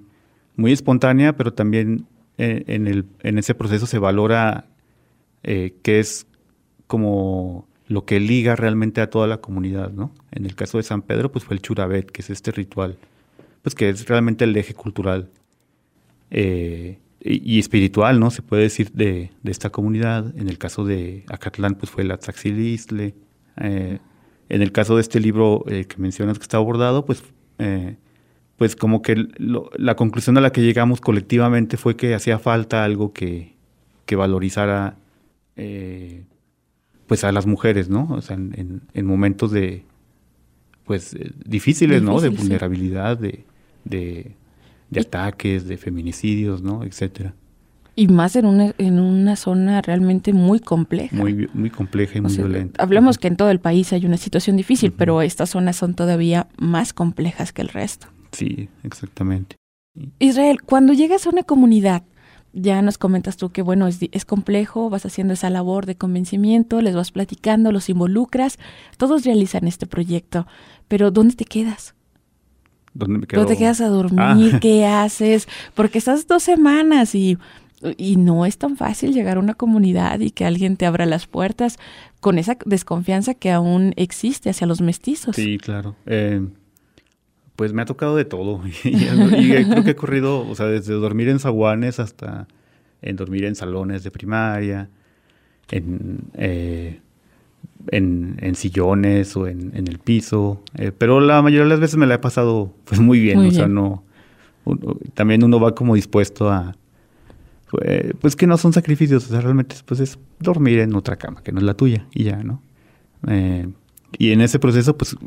muy 0.56 0.72
espontánea, 0.72 1.36
pero 1.36 1.54
también 1.54 2.06
eh, 2.38 2.63
en, 2.67 2.88
el, 2.88 3.06
en 3.22 3.38
ese 3.38 3.54
proceso 3.54 3.86
se 3.86 4.00
valora 4.00 4.65
eh, 5.43 5.76
qué 5.84 6.00
es 6.00 6.26
como 6.88 7.67
lo 7.88 8.06
que 8.06 8.20
liga 8.20 8.56
realmente 8.56 9.02
a 9.02 9.10
toda 9.10 9.28
la 9.28 9.38
comunidad, 9.38 9.91
¿no? 9.91 10.12
En 10.32 10.46
el 10.46 10.56
caso 10.56 10.78
de 10.78 10.84
San 10.84 11.02
Pedro, 11.04 11.32
pues 11.32 11.46
fue 11.46 11.56
el 11.56 11.62
churabet, 11.62 12.12
que 12.12 12.22
es 12.22 12.30
este 12.30 12.52
ritual, 12.52 12.98
pues 13.62 13.76
que 13.76 13.89
es 13.89 14.08
realmente 14.08 14.46
el 14.46 14.56
eje 14.58 14.74
cultural 14.74 15.30
eh, 16.32 17.00
y, 17.19 17.60
espiritual, 17.60 18.19
¿no? 18.19 18.30
Se 18.32 18.41
puede 18.41 18.63
decir 18.63 18.91
de, 18.91 19.32
de 19.43 19.51
esta 19.51 19.69
comunidad. 19.69 20.34
En 20.38 20.49
el 20.49 20.58
caso 20.58 20.86
de 20.86 21.23
Acatlán, 21.27 21.75
pues 21.75 21.91
fue 21.91 22.03
la 22.03 22.17
Tlaxilistle. 22.17 23.15
Eh, 23.60 23.99
en 24.49 24.62
el 24.62 24.71
caso 24.71 24.95
de 24.95 25.01
este 25.01 25.19
libro 25.19 25.65
eh, 25.67 25.86
que 25.86 25.97
mencionas 25.97 26.38
que 26.38 26.43
está 26.43 26.58
abordado, 26.58 27.06
pues, 27.06 27.23
eh, 27.60 27.97
pues 28.56 28.75
como 28.75 29.01
que 29.01 29.15
lo- 29.38 29.69
la 29.77 29.95
conclusión 29.95 30.38
a 30.38 30.41
la 30.41 30.51
que 30.51 30.62
llegamos 30.62 31.01
colectivamente 31.01 31.75
fue 31.77 31.95
que 31.97 32.13
hacía 32.15 32.39
falta 32.39 32.84
algo 32.84 33.12
que, 33.13 33.56
que 34.06 34.15
valorizara 34.15 34.97
eh, 35.58 36.23
pues 37.08 37.23
a 37.23 37.32
las 37.32 37.45
mujeres, 37.45 37.89
¿no? 37.89 38.08
O 38.12 38.21
sea, 38.21 38.36
en, 38.36 38.53
en- 38.58 38.82
en 38.93 39.06
momentos 39.06 39.51
de 39.51 39.84
pues 40.86 41.13
eh, 41.15 41.32
difíciles, 41.45 42.01
¿no? 42.01 42.21
De 42.21 42.30
vulnerabilidad, 42.30 43.17
de, 43.17 43.43
de, 43.84 44.36
de 44.89 45.00
Y- 45.02 45.04
ataques, 45.04 45.67
de 45.67 45.78
feminicidios, 45.78 46.62
¿no? 46.62 46.84
Etcétera. 46.84 47.34
Y 47.95 48.08
más 48.10 48.36
en 48.36 48.45
una, 48.45 48.76
en 48.78 49.00
una 49.00 49.36
zona 49.36 49.82
realmente 49.82 50.32
muy 50.32 50.60
compleja. 50.60 51.15
Muy, 51.15 51.47
compleja 51.71 52.17
y 52.17 52.19
O 52.19 52.23
muy 52.23 52.32
sea, 52.32 52.45
violenta. 52.45 52.84
Hablamos 52.84 53.15
Ujú. 53.15 53.21
que 53.21 53.28
en 53.30 53.38
todo 53.38 53.50
el 53.50 53.60
país 53.60 53.91
hay 53.91 54.06
una 54.06 54.17
situación 54.17 54.56
difícil, 54.56 54.91
pero 54.93 55.21
estas 55.23 55.50
zonas 55.50 55.78
son 55.78 55.95
todavía 55.95 56.47
más 56.60 56.93
complejas 56.93 57.52
que 57.54 57.63
el 57.63 57.69
resto. 57.69 58.08
Sí, 58.32 58.69
exactamente. 58.84 59.56
Israel, 60.19 60.62
cuando 60.62 60.93
llegas 60.93 61.26
a 61.26 61.32
una 61.32 61.41
comunidad, 61.41 62.04
ya 62.54 62.84
nos 62.84 63.00
comentas 63.00 63.36
tú 63.36 63.50
que 63.50 63.63
bueno, 63.63 63.88
es, 63.88 63.97
es 64.12 64.26
complejo, 64.26 64.91
vas 64.91 65.06
haciendo 65.08 65.34
esa 65.34 65.50
labor 65.50 65.88
de 65.88 65.95
convencimiento, 65.95 66.82
les 66.82 66.95
vas 66.95 67.12
platicando, 67.12 67.71
los 67.71 67.89
involucras, 67.89 68.60
todos 68.97 69.26
realizan 69.26 69.67
este 69.67 69.88
proyecto, 69.88 70.45
pero 70.88 71.10
¿dónde 71.10 71.34
te 71.36 71.45
quedas? 71.45 71.95
¿Dónde 72.97 73.19
me 73.19 73.27
quedo? 73.27 73.41
¿Dónde 73.41 73.55
te 73.55 73.60
quedas 73.60 73.81
a 73.81 73.89
dormir? 73.89 74.51
Ah. 74.55 74.60
¿Qué 74.62 74.86
haces? 74.86 75.47
Porque 75.75 75.97
estás 75.97 76.27
dos 76.27 76.43
semanas 76.43 77.13
y, 77.15 77.38
y 77.97 78.15
no 78.15 78.45
es 78.45 78.57
tan 78.57 78.75
fácil 78.75 79.13
llegar 79.13 79.38
a 79.38 79.39
una 79.39 79.53
comunidad 79.53 80.19
y 80.19 80.31
que 80.31 80.45
alguien 80.45 80.77
te 80.77 80.86
abra 80.86 81.05
las 81.05 81.27
puertas 81.27 81.77
con 82.19 82.38
esa 82.39 82.57
desconfianza 82.65 83.33
que 83.33 83.51
aún 83.51 83.93
existe 83.97 84.49
hacia 84.49 84.67
los 84.67 84.81
mestizos. 84.81 85.36
Sí, 85.36 85.57
claro. 85.57 85.95
Eh, 86.05 86.41
pues 87.55 87.73
me 87.73 87.81
ha 87.81 87.86
tocado 87.86 88.15
de 88.15 88.25
todo. 88.25 88.62
y, 88.83 88.89
y 88.89 89.65
creo 89.65 89.83
que 89.83 89.91
he 89.91 89.95
corrido, 89.95 90.47
o 90.47 90.55
sea, 90.55 90.65
desde 90.65 90.93
dormir 90.93 91.29
en 91.29 91.39
zaguanes 91.39 91.99
hasta 91.99 92.47
en 93.01 93.15
dormir 93.15 93.45
en 93.45 93.55
salones 93.55 94.03
de 94.03 94.12
primaria, 94.12 94.89
en, 95.69 96.19
eh, 96.33 96.99
en, 97.91 98.37
en 98.41 98.55
sillones 98.55 99.35
o 99.37 99.47
en, 99.47 99.71
en 99.75 99.87
el 99.87 99.99
piso. 99.99 100.61
eh, 100.75 100.91
pero 100.97 101.19
la 101.19 101.41
mayoría 101.41 101.63
de 101.63 101.69
las 101.69 101.79
veces 101.79 101.97
me 101.97 102.05
la 102.07 102.15
he 102.15 102.19
pasado 102.19 102.73
pues 102.85 102.99
muy 102.99 103.19
bien. 103.19 103.37
Muy 103.39 103.47
o 103.49 103.51
sea, 103.51 103.67
no. 103.67 104.03
uno- 104.65 104.97
también 105.13 105.43
uno 105.43 105.59
va 105.59 105.73
como 105.75 105.95
dispuesto 105.95 106.49
a. 106.51 106.75
Pues, 107.69 108.13
pues 108.21 108.35
que 108.37 108.47
no 108.47 108.57
son 108.57 108.71
sacrificios, 108.71 109.25
o 109.25 109.29
sea, 109.29 109.41
realmente 109.41 109.75
pues 109.85 109.99
es 109.99 110.17
dormir 110.39 110.79
en 110.79 110.95
otra 110.95 111.17
cama 111.17 111.43
que 111.43 111.51
no 111.51 111.57
es 111.59 111.65
la 111.65 111.73
tuya 111.73 112.07
y 112.13 112.23
ya, 112.23 112.41
¿no? 112.41 112.61
Eh, 113.27 113.67
y 114.17 114.31
en 114.31 114.39
ese 114.39 114.57
proceso, 114.57 114.95
pues, 114.97 115.17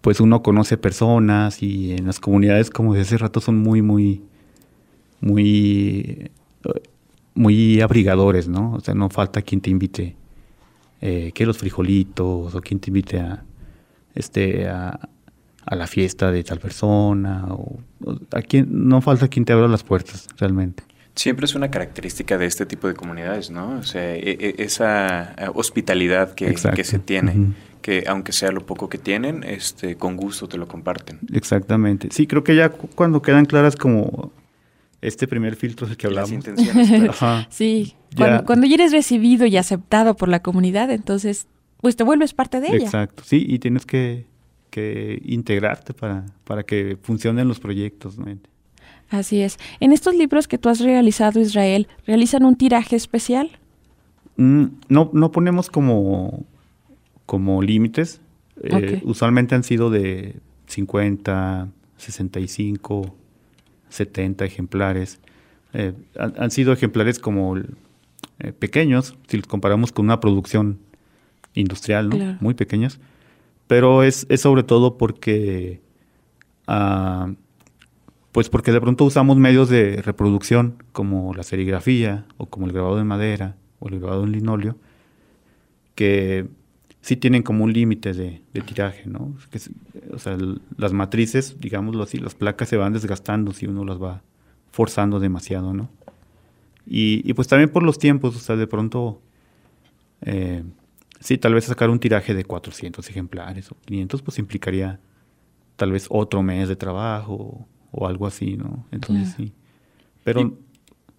pues 0.00 0.20
uno 0.20 0.42
conoce 0.42 0.78
personas 0.78 1.62
y 1.62 1.92
en 1.92 2.06
las 2.06 2.18
comunidades, 2.18 2.70
como 2.70 2.94
de 2.94 3.02
hace 3.02 3.18
rato, 3.18 3.40
son 3.42 3.58
muy, 3.58 3.82
muy, 3.82 4.22
muy, 5.20 6.28
eh, 6.64 6.80
muy 7.34 7.80
abrigadores, 7.80 8.48
¿no? 8.48 8.72
O 8.74 8.80
sea, 8.80 8.94
no 8.94 9.10
falta 9.10 9.42
quien 9.42 9.60
te 9.60 9.70
invite, 9.70 10.16
eh, 11.06 11.32
que 11.34 11.44
los 11.44 11.58
frijolitos, 11.58 12.54
o 12.54 12.60
quien 12.62 12.80
te 12.80 12.88
invite 12.88 13.20
a, 13.20 13.44
este, 14.14 14.66
a, 14.68 14.98
a 15.66 15.74
la 15.76 15.86
fiesta 15.86 16.30
de 16.32 16.42
tal 16.42 16.58
persona, 16.60 17.44
o, 17.50 17.78
o 18.04 18.18
a 18.32 18.40
quien, 18.40 18.68
no 18.88 19.00
falta 19.02 19.28
quien 19.28 19.44
te 19.44 19.52
abra 19.52 19.68
las 19.68 19.82
puertas, 19.82 20.26
realmente. 20.38 20.82
Siempre 21.14 21.44
es 21.44 21.54
una 21.54 21.70
característica 21.70 22.38
de 22.38 22.46
este 22.46 22.64
tipo 22.66 22.88
de 22.88 22.94
comunidades, 22.94 23.50
¿no? 23.50 23.78
O 23.78 23.82
sea, 23.82 24.16
e- 24.16 24.36
e- 24.40 24.54
esa 24.58 25.34
eh, 25.38 25.48
hospitalidad 25.54 26.34
que, 26.34 26.54
que 26.54 26.84
se 26.84 26.98
tiene, 26.98 27.52
que 27.82 28.04
aunque 28.08 28.32
sea 28.32 28.50
lo 28.50 28.64
poco 28.64 28.88
que 28.88 28.98
tienen, 28.98 29.44
este, 29.44 29.96
con 29.96 30.16
gusto 30.16 30.48
te 30.48 30.56
lo 30.56 30.66
comparten. 30.66 31.20
Exactamente. 31.32 32.08
Sí, 32.12 32.26
creo 32.26 32.42
que 32.42 32.56
ya 32.56 32.70
cu- 32.70 32.88
cuando 32.96 33.20
quedan 33.22 33.44
claras 33.44 33.76
como 33.76 34.32
este 35.06 35.26
primer 35.28 35.56
filtro 35.56 35.86
del 35.86 35.96
que 35.96 36.08
Las 36.08 36.30
hablamos. 36.30 36.32
intenciones, 36.32 36.88
claro. 36.88 37.10
Ajá. 37.10 37.46
Sí, 37.50 37.94
Ya. 38.10 38.16
cuando, 38.16 38.44
cuando 38.44 38.66
ya 38.66 38.74
eres 38.74 38.92
recibido 38.92 39.46
y 39.46 39.56
aceptado 39.56 40.16
por 40.16 40.28
la 40.28 40.40
comunidad, 40.42 40.90
entonces 40.90 41.46
pues 41.80 41.96
te 41.96 42.04
vuelves 42.04 42.32
parte 42.34 42.60
de 42.60 42.68
ella. 42.68 42.84
Exacto, 42.84 43.22
sí, 43.26 43.44
y 43.46 43.58
tienes 43.58 43.84
que, 43.86 44.26
que 44.70 45.20
integrarte 45.24 45.92
para, 45.94 46.24
para 46.44 46.62
que 46.64 46.96
funcionen 47.02 47.46
los 47.48 47.60
proyectos. 47.60 48.16
¿no? 48.18 48.26
Así 49.10 49.40
es. 49.42 49.58
En 49.80 49.92
estos 49.92 50.14
libros 50.14 50.48
que 50.48 50.56
tú 50.58 50.68
has 50.70 50.80
realizado, 50.80 51.40
Israel, 51.40 51.86
¿realizan 52.06 52.44
un 52.44 52.56
tiraje 52.56 52.96
especial? 52.96 53.50
Mm, 54.36 54.64
no, 54.88 55.10
no 55.12 55.30
ponemos 55.30 55.68
como, 55.70 56.44
como 57.26 57.60
límites. 57.62 58.20
Eh. 58.62 59.02
Usualmente 59.04 59.54
han 59.54 59.62
sido 59.62 59.90
de 59.90 60.36
50, 60.68 61.68
65, 61.98 63.14
70 63.94 64.44
ejemplares. 64.44 65.20
Eh, 65.72 65.92
han, 66.18 66.34
han 66.36 66.50
sido 66.50 66.72
ejemplares 66.72 67.18
como 67.18 67.56
eh, 67.56 68.52
pequeños, 68.52 69.16
si 69.28 69.36
los 69.36 69.46
comparamos 69.46 69.92
con 69.92 70.06
una 70.06 70.20
producción 70.20 70.78
industrial, 71.54 72.08
¿no? 72.08 72.16
Claro. 72.16 72.38
Muy 72.40 72.54
pequeños. 72.54 73.00
Pero 73.66 74.02
es, 74.02 74.26
es 74.28 74.40
sobre 74.40 74.62
todo 74.62 74.98
porque, 74.98 75.80
ah, 76.66 77.32
pues 78.32 78.48
porque 78.48 78.72
de 78.72 78.80
pronto 78.80 79.04
usamos 79.04 79.36
medios 79.36 79.68
de 79.68 80.02
reproducción 80.02 80.82
como 80.92 81.32
la 81.34 81.44
serigrafía 81.44 82.26
o 82.36 82.46
como 82.46 82.66
el 82.66 82.72
grabado 82.72 83.00
en 83.00 83.06
madera 83.06 83.56
o 83.78 83.88
el 83.88 84.00
grabado 84.00 84.24
en 84.24 84.32
linóleo, 84.32 84.76
que 85.94 86.48
sí 87.04 87.18
tienen 87.18 87.42
como 87.42 87.64
un 87.64 87.72
límite 87.74 88.14
de, 88.14 88.40
de, 88.54 88.60
tiraje, 88.62 89.02
¿no? 89.04 89.36
Que, 89.50 89.60
o 90.10 90.18
sea, 90.18 90.38
las 90.78 90.94
matrices, 90.94 91.60
digámoslo 91.60 92.02
así, 92.02 92.16
las 92.16 92.34
placas 92.34 92.70
se 92.70 92.78
van 92.78 92.94
desgastando 92.94 93.52
si 93.52 93.66
uno 93.66 93.84
las 93.84 94.02
va 94.02 94.22
forzando 94.70 95.20
demasiado, 95.20 95.74
¿no? 95.74 95.90
Y, 96.86 97.20
y 97.28 97.34
pues 97.34 97.46
también 97.46 97.68
por 97.68 97.82
los 97.82 97.98
tiempos, 97.98 98.34
o 98.36 98.38
sea, 98.38 98.56
de 98.56 98.66
pronto, 98.66 99.20
eh, 100.22 100.64
sí, 101.20 101.36
tal 101.36 101.52
vez 101.52 101.66
sacar 101.66 101.90
un 101.90 101.98
tiraje 101.98 102.32
de 102.32 102.46
400 102.46 103.06
ejemplares 103.10 103.70
o 103.70 103.76
500, 103.84 104.22
pues 104.22 104.38
implicaría 104.38 104.98
tal 105.76 105.92
vez 105.92 106.06
otro 106.08 106.42
mes 106.42 106.70
de 106.70 106.76
trabajo 106.76 107.68
o, 107.92 108.06
algo 108.06 108.26
así, 108.26 108.56
¿no? 108.56 108.86
Entonces 108.90 109.34
sí. 109.36 109.52
Pero, 110.24 110.56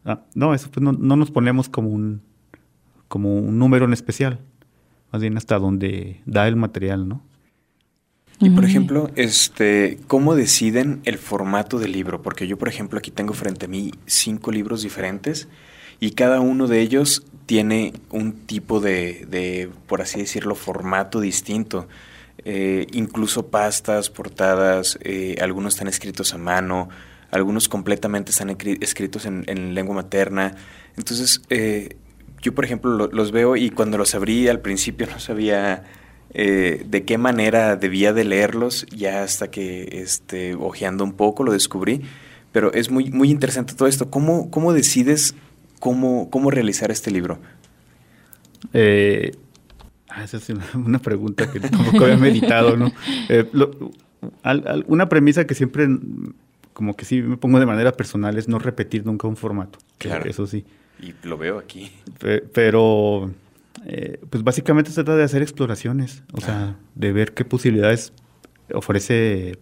ah, 0.04 0.24
no, 0.34 0.56
eso 0.56 0.72
pues 0.72 0.84
no, 0.84 0.94
no 0.94 1.16
nos 1.16 1.30
ponemos 1.30 1.70
como 1.70 1.90
un, 1.90 2.24
como 3.08 3.38
un 3.38 3.60
número 3.60 3.86
en 3.86 3.94
especial 3.94 4.40
más 5.16 5.22
bien 5.22 5.38
hasta 5.38 5.58
donde 5.60 6.20
da 6.26 6.46
el 6.46 6.58
material, 6.58 7.08
¿no? 7.08 7.24
Y 8.42 8.50
por 8.50 8.66
ejemplo, 8.66 9.10
este, 9.16 9.98
¿cómo 10.08 10.36
deciden 10.36 11.00
el 11.06 11.18
formato 11.18 11.80
del 11.80 11.94
libro? 11.94 12.22
Porque 12.22 12.48
yo, 12.48 12.58
por 12.58 12.68
ejemplo, 12.68 13.00
aquí 13.00 13.12
tengo 13.12 13.34
frente 13.34 13.64
a 13.64 13.70
mí 13.70 13.94
cinco 14.06 14.52
libros 14.52 14.82
diferentes 14.82 15.48
y 16.02 16.12
cada 16.12 16.42
uno 16.42 16.68
de 16.68 16.82
ellos 16.82 17.24
tiene 17.46 17.94
un 18.10 18.34
tipo 18.34 18.82
de, 18.82 19.26
de 19.30 19.70
por 19.88 20.02
así 20.02 20.20
decirlo, 20.20 20.54
formato 20.54 21.22
distinto. 21.22 21.88
Eh, 22.44 22.88
incluso 22.92 23.48
pastas, 23.48 24.10
portadas, 24.10 25.00
eh, 25.02 25.38
algunos 25.40 25.76
están 25.76 25.88
escritos 25.88 26.34
a 26.34 26.38
mano, 26.38 26.90
algunos 27.32 27.70
completamente 27.70 28.32
están 28.32 28.50
escritos 28.50 29.26
en, 29.26 29.46
en, 29.48 29.74
lengua 29.76 29.96
materna. 29.96 30.56
Entonces, 30.98 31.42
eh, 31.50 31.96
yo, 32.46 32.54
por 32.54 32.64
ejemplo, 32.64 33.10
los 33.12 33.32
veo 33.32 33.56
y 33.56 33.72
cuando 33.72 33.98
los 33.98 34.14
abrí 34.14 34.48
al 34.48 34.62
principio 34.62 35.08
no 35.08 35.20
sabía 35.20 35.84
eh, 36.32 36.86
de 36.88 37.04
qué 37.04 37.18
manera 37.18 37.76
debía 37.76 38.14
de 38.14 38.24
leerlos, 38.24 38.86
ya 38.96 39.24
hasta 39.24 39.50
que 39.50 40.04
este, 40.04 40.54
ojeando 40.54 41.04
un 41.04 41.14
poco 41.14 41.44
lo 41.44 41.52
descubrí. 41.52 42.02
Pero 42.52 42.72
es 42.72 42.92
muy, 42.92 43.10
muy 43.10 43.32
interesante 43.32 43.74
todo 43.74 43.88
esto. 43.88 44.12
¿Cómo, 44.12 44.52
cómo 44.52 44.74
decides 44.74 45.34
cómo, 45.80 46.30
cómo 46.30 46.52
realizar 46.52 46.92
este 46.92 47.10
libro? 47.10 47.40
Eh, 48.74 49.32
ah, 50.10 50.24
esa 50.24 50.38
es 50.38 50.48
una, 50.76 51.00
pregunta 51.00 51.52
que 51.52 51.60
tampoco 51.60 52.04
había 52.04 52.18
meditado, 52.18 52.78
¿no? 52.78 52.92
Eh, 53.28 53.50
una 54.86 55.10
premisa 55.10 55.48
que 55.48 55.56
siempre, 55.56 55.88
como 56.74 56.96
que 56.96 57.06
sí 57.06 57.24
me 57.24 57.38
pongo 57.38 57.60
de 57.60 57.66
manera 57.66 57.92
personal, 57.92 58.38
es 58.38 58.48
no 58.48 58.60
repetir 58.60 59.04
nunca 59.04 59.28
un 59.28 59.36
formato. 59.36 59.80
Claro. 59.98 60.30
Eso 60.30 60.46
sí. 60.46 60.64
Y 61.00 61.14
lo 61.24 61.38
veo 61.38 61.60
aquí. 61.60 61.92
Pero, 62.54 63.32
eh, 63.86 64.20
pues 64.30 64.44
básicamente 64.44 64.92
se 64.92 65.04
trata 65.04 65.18
de 65.18 65.24
hacer 65.24 65.42
exploraciones, 65.42 66.24
o 66.34 66.42
sea, 66.42 66.76
de 66.96 67.12
ver 67.12 67.34
qué 67.34 67.46
posibilidades 67.46 68.14
ofrece 68.74 69.60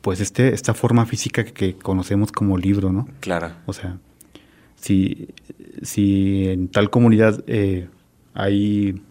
pues 0.00 0.20
este, 0.20 0.54
esta 0.54 0.72
forma 0.72 1.04
física 1.04 1.44
que, 1.44 1.76
conocemos 1.76 2.30
como 2.30 2.56
libro, 2.56 2.92
¿no? 2.92 3.08
Claro. 3.20 3.50
O 3.66 3.72
sea, 3.72 3.98
si, 4.76 5.28
si 5.82 6.48
en 6.48 6.68
tal 6.68 6.90
comunidad 6.90 7.42
eh, 7.48 7.88
hay 8.32 9.02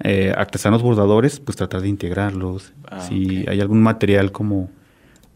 eh, 0.00 0.32
artesanos 0.34 0.82
bordadores, 0.82 1.38
pues 1.38 1.56
tratar 1.56 1.82
de 1.82 1.88
integrarlos. 1.88 2.72
Ah, 2.88 3.00
si 3.00 3.44
hay 3.46 3.60
algún 3.60 3.82
material 3.82 4.32
como 4.32 4.70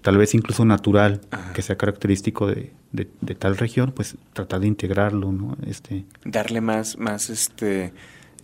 tal 0.03 0.17
vez 0.17 0.35
incluso 0.35 0.65
natural, 0.65 1.21
que 1.55 1.63
sea 1.63 1.77
característico 1.77 2.47
de, 2.47 2.73
de, 2.93 3.35
tal 3.35 3.57
región, 3.57 3.93
pues 3.93 4.17
tratar 4.33 4.61
de 4.61 4.67
integrarlo, 4.67 5.33
¿no? 5.33 5.57
Este, 5.67 6.05
Darle 6.25 6.61
más, 6.61 6.99
más 6.99 7.31
este 7.31 7.93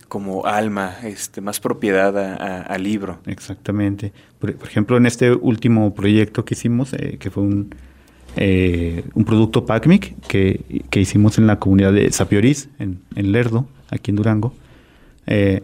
como 0.07 0.45
alma, 0.45 0.95
este, 1.03 1.41
más 1.41 1.59
propiedad 1.59 2.15
al 2.71 2.83
libro. 2.83 3.19
Exactamente. 3.25 4.13
Por, 4.39 4.51
ejemplo, 4.63 4.97
en 4.97 5.07
este 5.07 5.31
último 5.31 5.93
proyecto 5.93 6.45
que 6.45 6.53
hicimos, 6.53 6.93
eh, 6.93 7.17
que 7.19 7.31
fue 7.31 7.43
un, 7.43 7.73
eh, 8.35 9.03
un 9.15 9.25
producto 9.25 9.65
PACMIC 9.65 10.27
que, 10.27 10.83
que, 10.89 10.99
hicimos 11.01 11.37
en 11.37 11.47
la 11.47 11.57
comunidad 11.57 11.91
de 11.91 12.11
Sapioriz, 12.11 12.69
en, 12.77 13.01
en 13.15 13.31
Lerdo, 13.31 13.67
aquí 13.89 14.11
en 14.11 14.17
Durango, 14.17 14.53
eh, 15.25 15.63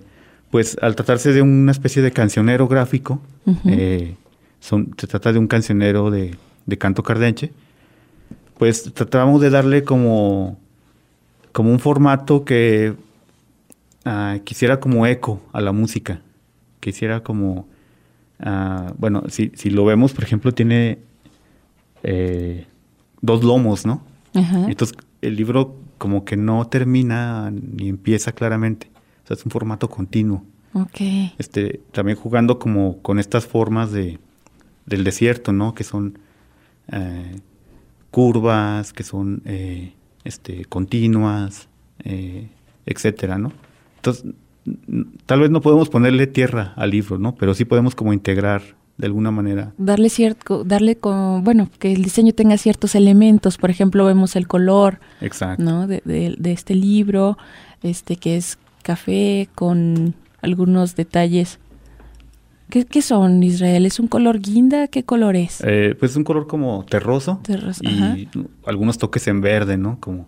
pues 0.49 0.77
al 0.81 0.95
tratarse 0.95 1.31
de 1.33 1.41
una 1.41 1.71
especie 1.71 2.01
de 2.01 2.11
cancionero 2.11 2.67
gráfico, 2.67 3.21
son, 4.61 4.93
se 4.97 5.07
trata 5.07 5.33
de 5.33 5.39
un 5.39 5.47
cancionero 5.47 6.09
de, 6.09 6.37
de 6.65 6.77
canto 6.77 7.03
cardenche, 7.03 7.51
pues 8.57 8.93
tratábamos 8.93 9.41
de 9.41 9.49
darle 9.49 9.83
como, 9.83 10.57
como 11.51 11.71
un 11.71 11.79
formato 11.79 12.45
que 12.45 12.95
uh, 14.05 14.39
quisiera 14.43 14.79
como 14.79 15.05
eco 15.07 15.41
a 15.51 15.59
la 15.61 15.71
música, 15.71 16.21
quisiera 16.79 17.23
como, 17.23 17.67
uh, 18.39 18.93
bueno, 18.97 19.23
si, 19.29 19.51
si, 19.55 19.71
lo 19.71 19.83
vemos, 19.83 20.13
por 20.13 20.23
ejemplo, 20.23 20.53
tiene 20.53 20.99
eh, 22.03 22.67
dos 23.21 23.43
lomos, 23.43 23.85
¿no? 23.85 24.03
Entonces 24.33 24.95
el 25.21 25.35
libro 25.35 25.75
como 25.97 26.23
que 26.23 26.37
no 26.37 26.65
termina 26.67 27.51
ni 27.51 27.89
empieza 27.89 28.31
claramente, 28.31 28.91
o 29.23 29.27
sea, 29.27 29.35
es 29.35 29.43
un 29.43 29.51
formato 29.51 29.89
continuo. 29.89 30.45
Okay. 30.73 31.33
Este, 31.37 31.81
también 31.91 32.17
jugando 32.17 32.59
como 32.59 33.01
con 33.01 33.19
estas 33.19 33.45
formas 33.45 33.91
de, 33.91 34.19
del 34.91 35.03
desierto, 35.03 35.51
¿no? 35.51 35.73
Que 35.73 35.83
son 35.83 36.19
eh, 36.91 37.35
curvas, 38.11 38.93
que 38.93 39.03
son 39.03 39.41
eh, 39.45 39.93
este, 40.23 40.65
continuas, 40.65 41.67
eh, 42.03 42.49
etcétera, 42.85 43.37
¿no? 43.37 43.51
Entonces, 43.95 44.25
tal 45.25 45.39
vez 45.39 45.49
no 45.49 45.61
podemos 45.61 45.89
ponerle 45.89 46.27
tierra 46.27 46.73
al 46.75 46.91
libro, 46.91 47.17
¿no? 47.17 47.33
Pero 47.35 47.53
sí 47.53 47.65
podemos 47.65 47.95
como 47.95 48.13
integrar 48.13 48.61
de 48.97 49.07
alguna 49.07 49.31
manera. 49.31 49.73
Darle 49.77 50.09
cierto, 50.09 50.63
darle 50.63 50.95
con, 50.97 51.43
bueno, 51.43 51.69
que 51.79 51.93
el 51.93 52.03
diseño 52.03 52.33
tenga 52.33 52.57
ciertos 52.57 52.93
elementos, 52.93 53.57
por 53.57 53.71
ejemplo, 53.71 54.05
vemos 54.05 54.35
el 54.35 54.47
color, 54.47 54.99
Exacto. 55.21 55.63
¿no? 55.63 55.87
De, 55.87 56.01
de 56.05 56.51
este 56.51 56.75
libro, 56.75 57.37
este 57.81 58.17
que 58.17 58.37
es 58.37 58.59
café 58.83 59.49
con 59.55 60.13
algunos 60.41 60.95
detalles 60.95 61.59
¿Qué, 62.71 63.01
son, 63.01 63.43
Israel? 63.43 63.85
¿Es 63.85 63.99
un 63.99 64.07
color 64.07 64.39
guinda? 64.39 64.87
¿Qué 64.87 65.03
color 65.03 65.35
es? 65.35 65.61
Eh, 65.65 65.93
pues 65.99 66.11
es 66.11 66.17
un 66.17 66.23
color 66.23 66.47
como 66.47 66.85
terroso. 66.85 67.41
Terroso, 67.43 67.83
Y 67.83 68.29
algunos 68.65 68.97
toques 68.97 69.27
en 69.27 69.41
verde, 69.41 69.77
¿no? 69.77 69.99
Como 69.99 70.27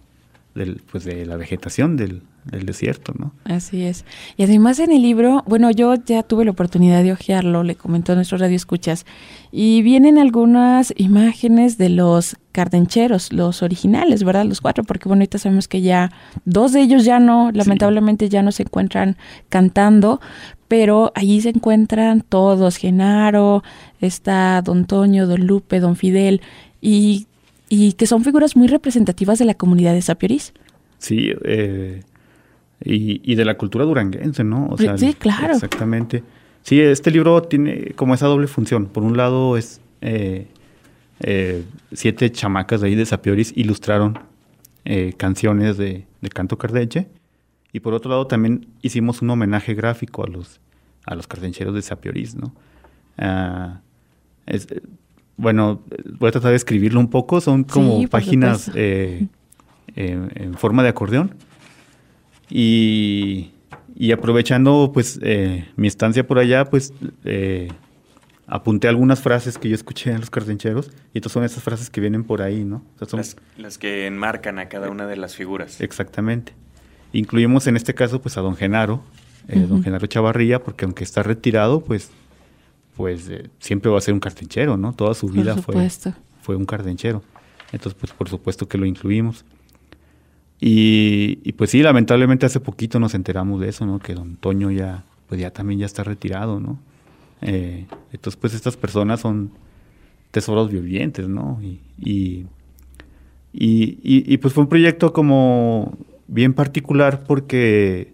del, 0.53 0.81
pues 0.91 1.03
de 1.05 1.25
la 1.25 1.37
vegetación 1.37 1.97
del, 1.97 2.21
del, 2.45 2.65
desierto, 2.65 3.13
¿no? 3.17 3.33
Así 3.45 3.83
es. 3.83 4.05
Y 4.37 4.43
además 4.43 4.79
en 4.79 4.91
el 4.91 5.01
libro, 5.01 5.43
bueno, 5.47 5.71
yo 5.71 5.95
ya 5.95 6.21
tuve 6.21 6.45
la 6.45 6.51
oportunidad 6.51 7.01
de 7.01 7.13
hojearlo, 7.13 7.63
le 7.63 7.75
comentó 7.75 8.11
a 8.11 8.15
nuestro 8.15 8.37
radio 8.37 8.55
escuchas, 8.55 9.05
y 9.51 9.81
vienen 9.81 10.17
algunas 10.17 10.93
imágenes 10.97 11.77
de 11.77 11.89
los 11.89 12.37
cardencheros, 12.51 13.33
los 13.33 13.63
originales, 13.63 14.23
¿verdad? 14.23 14.45
Los 14.45 14.61
cuatro, 14.61 14.83
porque 14.83 15.09
bueno, 15.09 15.21
ahorita 15.21 15.39
sabemos 15.39 15.67
que 15.67 15.81
ya 15.81 16.11
dos 16.45 16.71
de 16.71 16.81
ellos 16.81 17.03
ya 17.03 17.19
no, 17.19 17.51
lamentablemente 17.51 18.29
ya 18.29 18.43
no 18.43 18.51
se 18.51 18.63
encuentran 18.63 19.17
cantando, 19.49 20.21
pero 20.73 21.11
allí 21.13 21.39
se 21.39 21.49
encuentran 21.49 22.21
todos, 22.21 22.77
Genaro, 22.77 23.63
está 24.01 24.59
Don 24.63 24.85
Toño, 24.85 25.27
Don 25.27 25.45
Lupe, 25.45 25.79
Don 25.79 25.95
Fidel, 25.95 26.41
y, 26.81 27.27
y 27.69 27.93
que 27.93 28.07
son 28.07 28.23
figuras 28.23 28.55
muy 28.55 28.67
representativas 28.67 29.37
de 29.37 29.45
la 29.45 29.53
comunidad 29.53 29.93
de 29.93 30.01
Sapiorís. 30.01 30.51
Sí, 30.97 31.31
eh, 31.45 32.01
y, 32.83 33.35
de 33.35 33.45
la 33.45 33.55
cultura 33.55 33.85
duranguense, 33.85 34.43
¿no? 34.43 34.75
sí, 34.97 35.13
claro. 35.13 35.53
Exactamente. 35.53 36.23
Sí, 36.63 36.81
este 36.81 37.11
libro 37.11 37.43
tiene 37.43 37.91
como 37.95 38.15
esa 38.15 38.25
doble 38.25 38.47
función. 38.47 38.87
Por 38.87 39.03
un 39.03 39.15
lado 39.15 39.57
es 39.57 39.79
eh, 40.01 40.47
eh, 41.19 41.63
siete 41.91 42.31
chamacas 42.31 42.81
de 42.81 42.87
ahí 42.87 42.95
de 42.95 43.05
Sapiorís 43.05 43.53
ilustraron 43.55 44.17
canciones 45.17 45.77
de, 45.77 46.07
de 46.19 46.29
canto 46.29 46.57
cardeche 46.57 47.09
y 47.73 47.81
por 47.81 47.93
otro 47.93 48.11
lado 48.11 48.27
también 48.27 48.67
hicimos 48.81 49.21
un 49.21 49.29
homenaje 49.31 49.73
gráfico 49.73 50.23
a 50.23 50.27
los, 50.27 50.61
a 51.05 51.15
los 51.15 51.27
cardencheros 51.27 51.75
de 51.75 51.81
Sapiorís, 51.81 52.35
¿no? 52.35 52.53
Ah, 53.17 53.81
bueno, 55.35 55.83
voy 56.19 56.29
a 56.29 56.31
tratar 56.31 56.51
de 56.51 56.57
escribirlo 56.57 56.99
un 56.99 57.09
poco, 57.09 57.41
son 57.41 57.65
como 57.65 58.07
páginas 58.07 58.71
eh, 58.75 59.27
en 59.95 60.53
forma 60.53 60.83
de 60.83 60.89
acordeón. 60.89 61.35
Y, 62.49 63.51
y 63.95 64.11
aprovechando 64.11 64.91
pues 64.93 65.19
eh, 65.21 65.67
mi 65.75 65.87
estancia 65.87 66.25
por 66.25 66.39
allá, 66.39 66.65
pues 66.65 66.93
eh, 67.23 67.69
apunté 68.47 68.87
algunas 68.87 69.21
frases 69.21 69.57
que 69.57 69.69
yo 69.69 69.75
escuché 69.75 70.11
en 70.11 70.19
los 70.19 70.29
cardencheros 70.29 70.91
y 71.13 71.19
estas 71.19 71.31
son 71.31 71.43
esas 71.43 71.63
frases 71.63 71.89
que 71.89 72.01
vienen 72.01 72.23
por 72.23 72.41
ahí, 72.41 72.63
¿no? 72.63 72.83
son 73.07 73.17
las, 73.17 73.35
las, 73.57 73.77
que 73.77 74.07
enmarcan 74.07 74.59
a 74.59 74.67
cada 74.67 74.89
una 74.89 75.07
de 75.07 75.15
las 75.15 75.35
figuras. 75.35 75.81
Exactamente. 75.81 76.53
Incluimos 77.13 77.67
en 77.67 77.77
este 77.77 77.93
caso 77.93 78.21
pues 78.21 78.37
a 78.37 78.41
don 78.41 78.55
Genaro, 78.55 79.01
eh, 79.47 79.59
don 79.59 79.83
Genaro 79.83 80.07
Chavarría, 80.07 80.63
porque 80.63 80.85
aunque 80.85 81.03
está 81.03 81.23
retirado, 81.23 81.81
pues, 81.81 82.09
pues 82.97 83.29
eh, 83.29 83.49
siempre 83.59 83.91
va 83.91 83.99
a 83.99 84.01
ser 84.01 84.13
un 84.13 84.19
cartenchero, 84.19 84.77
¿no? 84.77 84.93
Toda 84.93 85.13
su 85.13 85.27
vida 85.27 85.55
fue, 85.57 85.89
fue 86.41 86.55
un 86.55 86.65
cardenchero. 86.65 87.23
Entonces, 87.71 87.97
pues 87.99 88.11
por 88.13 88.29
supuesto 88.29 88.67
que 88.67 88.77
lo 88.77 88.85
incluimos. 88.85 89.45
Y, 90.65 91.51
pues 91.53 91.71
sí, 91.71 91.83
lamentablemente 91.83 92.45
hace 92.45 92.61
poquito 92.61 92.97
nos 92.97 93.15
enteramos 93.15 93.59
de 93.59 93.67
eso, 93.67 93.85
¿no? 93.85 93.99
Que 93.99 94.13
don 94.13 94.37
Toño 94.37 94.71
ya, 94.71 95.03
pues 95.27 95.41
ya 95.41 95.51
también 95.51 95.81
ya 95.81 95.85
está 95.85 96.03
retirado, 96.03 96.61
¿no? 96.61 96.79
Eh, 97.41 97.85
entonces, 98.13 98.39
pues 98.39 98.53
estas 98.53 98.77
personas 98.77 99.19
son 99.19 99.51
tesoros 100.31 100.71
vivientes, 100.71 101.27
¿no? 101.27 101.59
Y, 101.61 101.81
y, 101.99 102.47
y, 103.51 104.37
pues 104.37 104.53
fue 104.53 104.63
un 104.63 104.69
proyecto 104.69 105.11
como 105.11 105.97
bien 106.27 106.53
particular 106.53 107.23
porque 107.23 108.13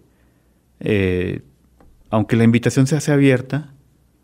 eh, 0.80 1.42
aunque 2.10 2.36
la 2.36 2.44
invitación 2.44 2.86
se 2.86 2.96
hace 2.96 3.12
abierta 3.12 3.72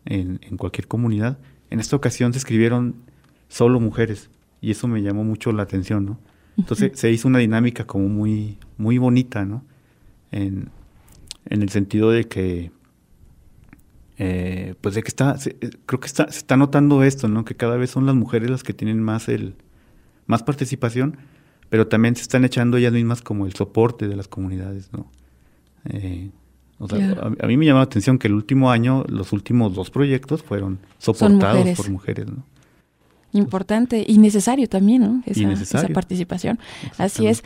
en, 0.05 0.39
en, 0.43 0.57
cualquier 0.57 0.87
comunidad, 0.87 1.37
en 1.69 1.79
esta 1.79 1.95
ocasión 1.95 2.33
se 2.33 2.39
escribieron 2.39 2.95
solo 3.47 3.79
mujeres 3.79 4.29
y 4.61 4.71
eso 4.71 4.87
me 4.87 5.01
llamó 5.01 5.23
mucho 5.23 5.51
la 5.51 5.63
atención, 5.63 6.05
¿no? 6.05 6.19
Entonces 6.57 6.91
se 6.95 7.11
hizo 7.11 7.27
una 7.27 7.37
dinámica 7.39 7.85
como 7.85 8.09
muy, 8.09 8.57
muy 8.77 8.97
bonita, 8.97 9.45
¿no? 9.45 9.63
En, 10.31 10.69
en 11.45 11.61
el 11.61 11.69
sentido 11.69 12.09
de 12.09 12.25
que 12.25 12.71
eh, 14.19 14.73
pues 14.81 14.95
de 14.95 15.03
que 15.03 15.09
está, 15.09 15.35
eh, 15.45 15.69
creo 15.85 15.99
que 15.99 16.07
está, 16.07 16.31
se 16.31 16.39
está 16.39 16.57
notando 16.57 17.03
esto, 17.03 17.27
¿no? 17.27 17.45
Que 17.45 17.55
cada 17.55 17.77
vez 17.77 17.91
son 17.91 18.07
las 18.07 18.15
mujeres 18.15 18.49
las 18.49 18.63
que 18.63 18.73
tienen 18.73 19.01
más 19.01 19.29
el, 19.29 19.55
más 20.25 20.41
participación, 20.41 21.17
pero 21.69 21.87
también 21.87 22.15
se 22.15 22.21
están 22.21 22.45
echando 22.45 22.77
ellas 22.77 22.93
mismas 22.93 23.21
como 23.21 23.45
el 23.45 23.53
soporte 23.53 24.07
de 24.07 24.15
las 24.15 24.27
comunidades, 24.27 24.89
¿no? 24.93 25.09
Eh, 25.89 26.29
o 26.79 26.87
sea, 26.87 27.17
a, 27.39 27.47
mí 27.47 27.57
me 27.57 27.65
llama 27.65 27.79
la 27.79 27.85
atención 27.85 28.19
que 28.19 28.27
el 28.27 28.33
último 28.33 28.69
año, 28.69 29.03
los 29.07 29.33
últimos 29.33 29.73
dos 29.73 29.89
proyectos 29.89 30.43
fueron 30.43 30.79
soportados 30.99 31.69
por 31.75 31.89
mujeres, 31.89 32.27
¿no? 32.27 32.43
Importante 33.33 34.05
y 34.07 34.19
necesario 34.19 34.69
también, 34.69 35.01
¿no? 35.01 35.23
Esa, 35.25 35.87
participación. 35.89 36.59
Así 36.97 37.27
es. 37.27 37.43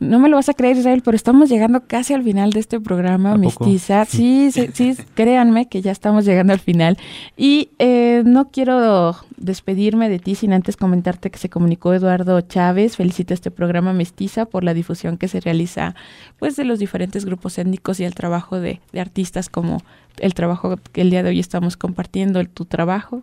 No 0.00 0.18
me 0.18 0.28
lo 0.28 0.36
vas 0.36 0.48
a 0.48 0.54
creer, 0.54 0.76
Israel, 0.76 1.02
pero 1.04 1.16
estamos 1.16 1.48
llegando 1.48 1.86
casi 1.86 2.14
al 2.14 2.22
final 2.22 2.50
de 2.50 2.60
este 2.60 2.80
programa, 2.80 3.36
Mestiza. 3.36 4.04
Sí, 4.04 4.50
sí, 4.50 4.96
créanme 5.14 5.68
que 5.68 5.82
ya 5.82 5.92
estamos 5.92 6.24
llegando 6.24 6.52
al 6.52 6.60
final. 6.60 6.98
Y 7.36 7.70
eh, 7.78 8.22
no 8.24 8.50
quiero 8.50 9.16
despedirme 9.36 10.08
de 10.08 10.18
ti 10.18 10.34
sin 10.34 10.52
antes 10.52 10.76
comentarte 10.76 11.30
que 11.30 11.38
se 11.38 11.48
comunicó 11.48 11.94
Eduardo 11.94 12.40
Chávez. 12.40 12.96
Felicita 12.96 13.34
este 13.34 13.50
programa 13.50 13.92
Mestiza 13.92 14.46
por 14.46 14.64
la 14.64 14.74
difusión 14.74 15.18
que 15.18 15.28
se 15.28 15.40
realiza 15.40 15.94
pues 16.38 16.56
de 16.56 16.64
los 16.64 16.78
diferentes 16.78 17.24
grupos 17.24 17.58
étnicos 17.58 18.00
y 18.00 18.04
el 18.04 18.14
trabajo 18.14 18.60
de, 18.60 18.80
de 18.92 19.00
artistas 19.00 19.48
como 19.48 19.78
el 20.18 20.34
trabajo 20.34 20.76
que 20.92 21.00
el 21.00 21.10
día 21.10 21.22
de 21.22 21.30
hoy 21.30 21.40
estamos 21.40 21.76
compartiendo, 21.76 22.40
el, 22.40 22.48
tu 22.48 22.64
trabajo. 22.64 23.22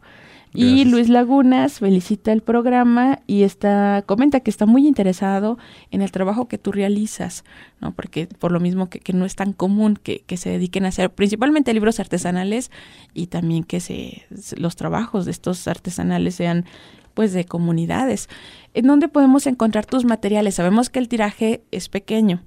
Y 0.53 0.83
Luis 0.85 1.07
Lagunas 1.07 1.79
felicita 1.79 2.33
el 2.33 2.41
programa 2.41 3.19
y 3.25 3.43
está, 3.43 4.03
comenta 4.05 4.41
que 4.41 4.49
está 4.49 4.65
muy 4.65 4.85
interesado 4.85 5.57
en 5.91 6.01
el 6.01 6.11
trabajo 6.11 6.47
que 6.47 6.57
tú 6.57 6.71
realizas, 6.71 7.45
¿no? 7.79 7.93
Porque 7.93 8.27
por 8.27 8.51
lo 8.51 8.59
mismo 8.59 8.89
que, 8.89 8.99
que 8.99 9.13
no 9.13 9.25
es 9.25 9.35
tan 9.35 9.53
común 9.53 9.97
que, 10.01 10.23
que, 10.25 10.35
se 10.35 10.49
dediquen 10.49 10.85
a 10.85 10.89
hacer 10.89 11.09
principalmente 11.09 11.73
libros 11.73 11.99
artesanales 11.99 12.69
y 13.13 13.27
también 13.27 13.63
que 13.63 13.79
se, 13.79 14.23
los 14.57 14.75
trabajos 14.75 15.25
de 15.25 15.31
estos 15.31 15.67
artesanales 15.67 16.35
sean 16.35 16.65
pues 17.13 17.31
de 17.33 17.45
comunidades. 17.45 18.27
¿En 18.73 18.87
dónde 18.87 19.07
podemos 19.07 19.47
encontrar 19.47 19.85
tus 19.85 20.05
materiales? 20.05 20.55
Sabemos 20.55 20.89
que 20.89 20.99
el 20.99 21.07
tiraje 21.07 21.63
es 21.71 21.87
pequeño, 21.87 22.41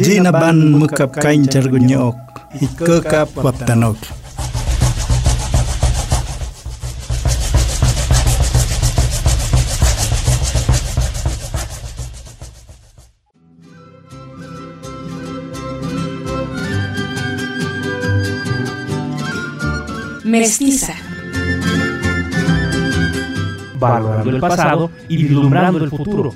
Jinaban 0.00 0.80
mukap 0.80 1.12
kaincar 1.12 1.68
gunyok, 1.68 2.16
ikekap 2.56 3.36
waptanok. 3.36 4.00
Mestiza. 20.24 20.96
Valorando 23.76 24.30
el 24.30 24.40
pasado 24.40 24.90
y 25.12 25.16
vislumbrando 25.28 25.84
el 25.84 25.90
futuro 25.90 26.32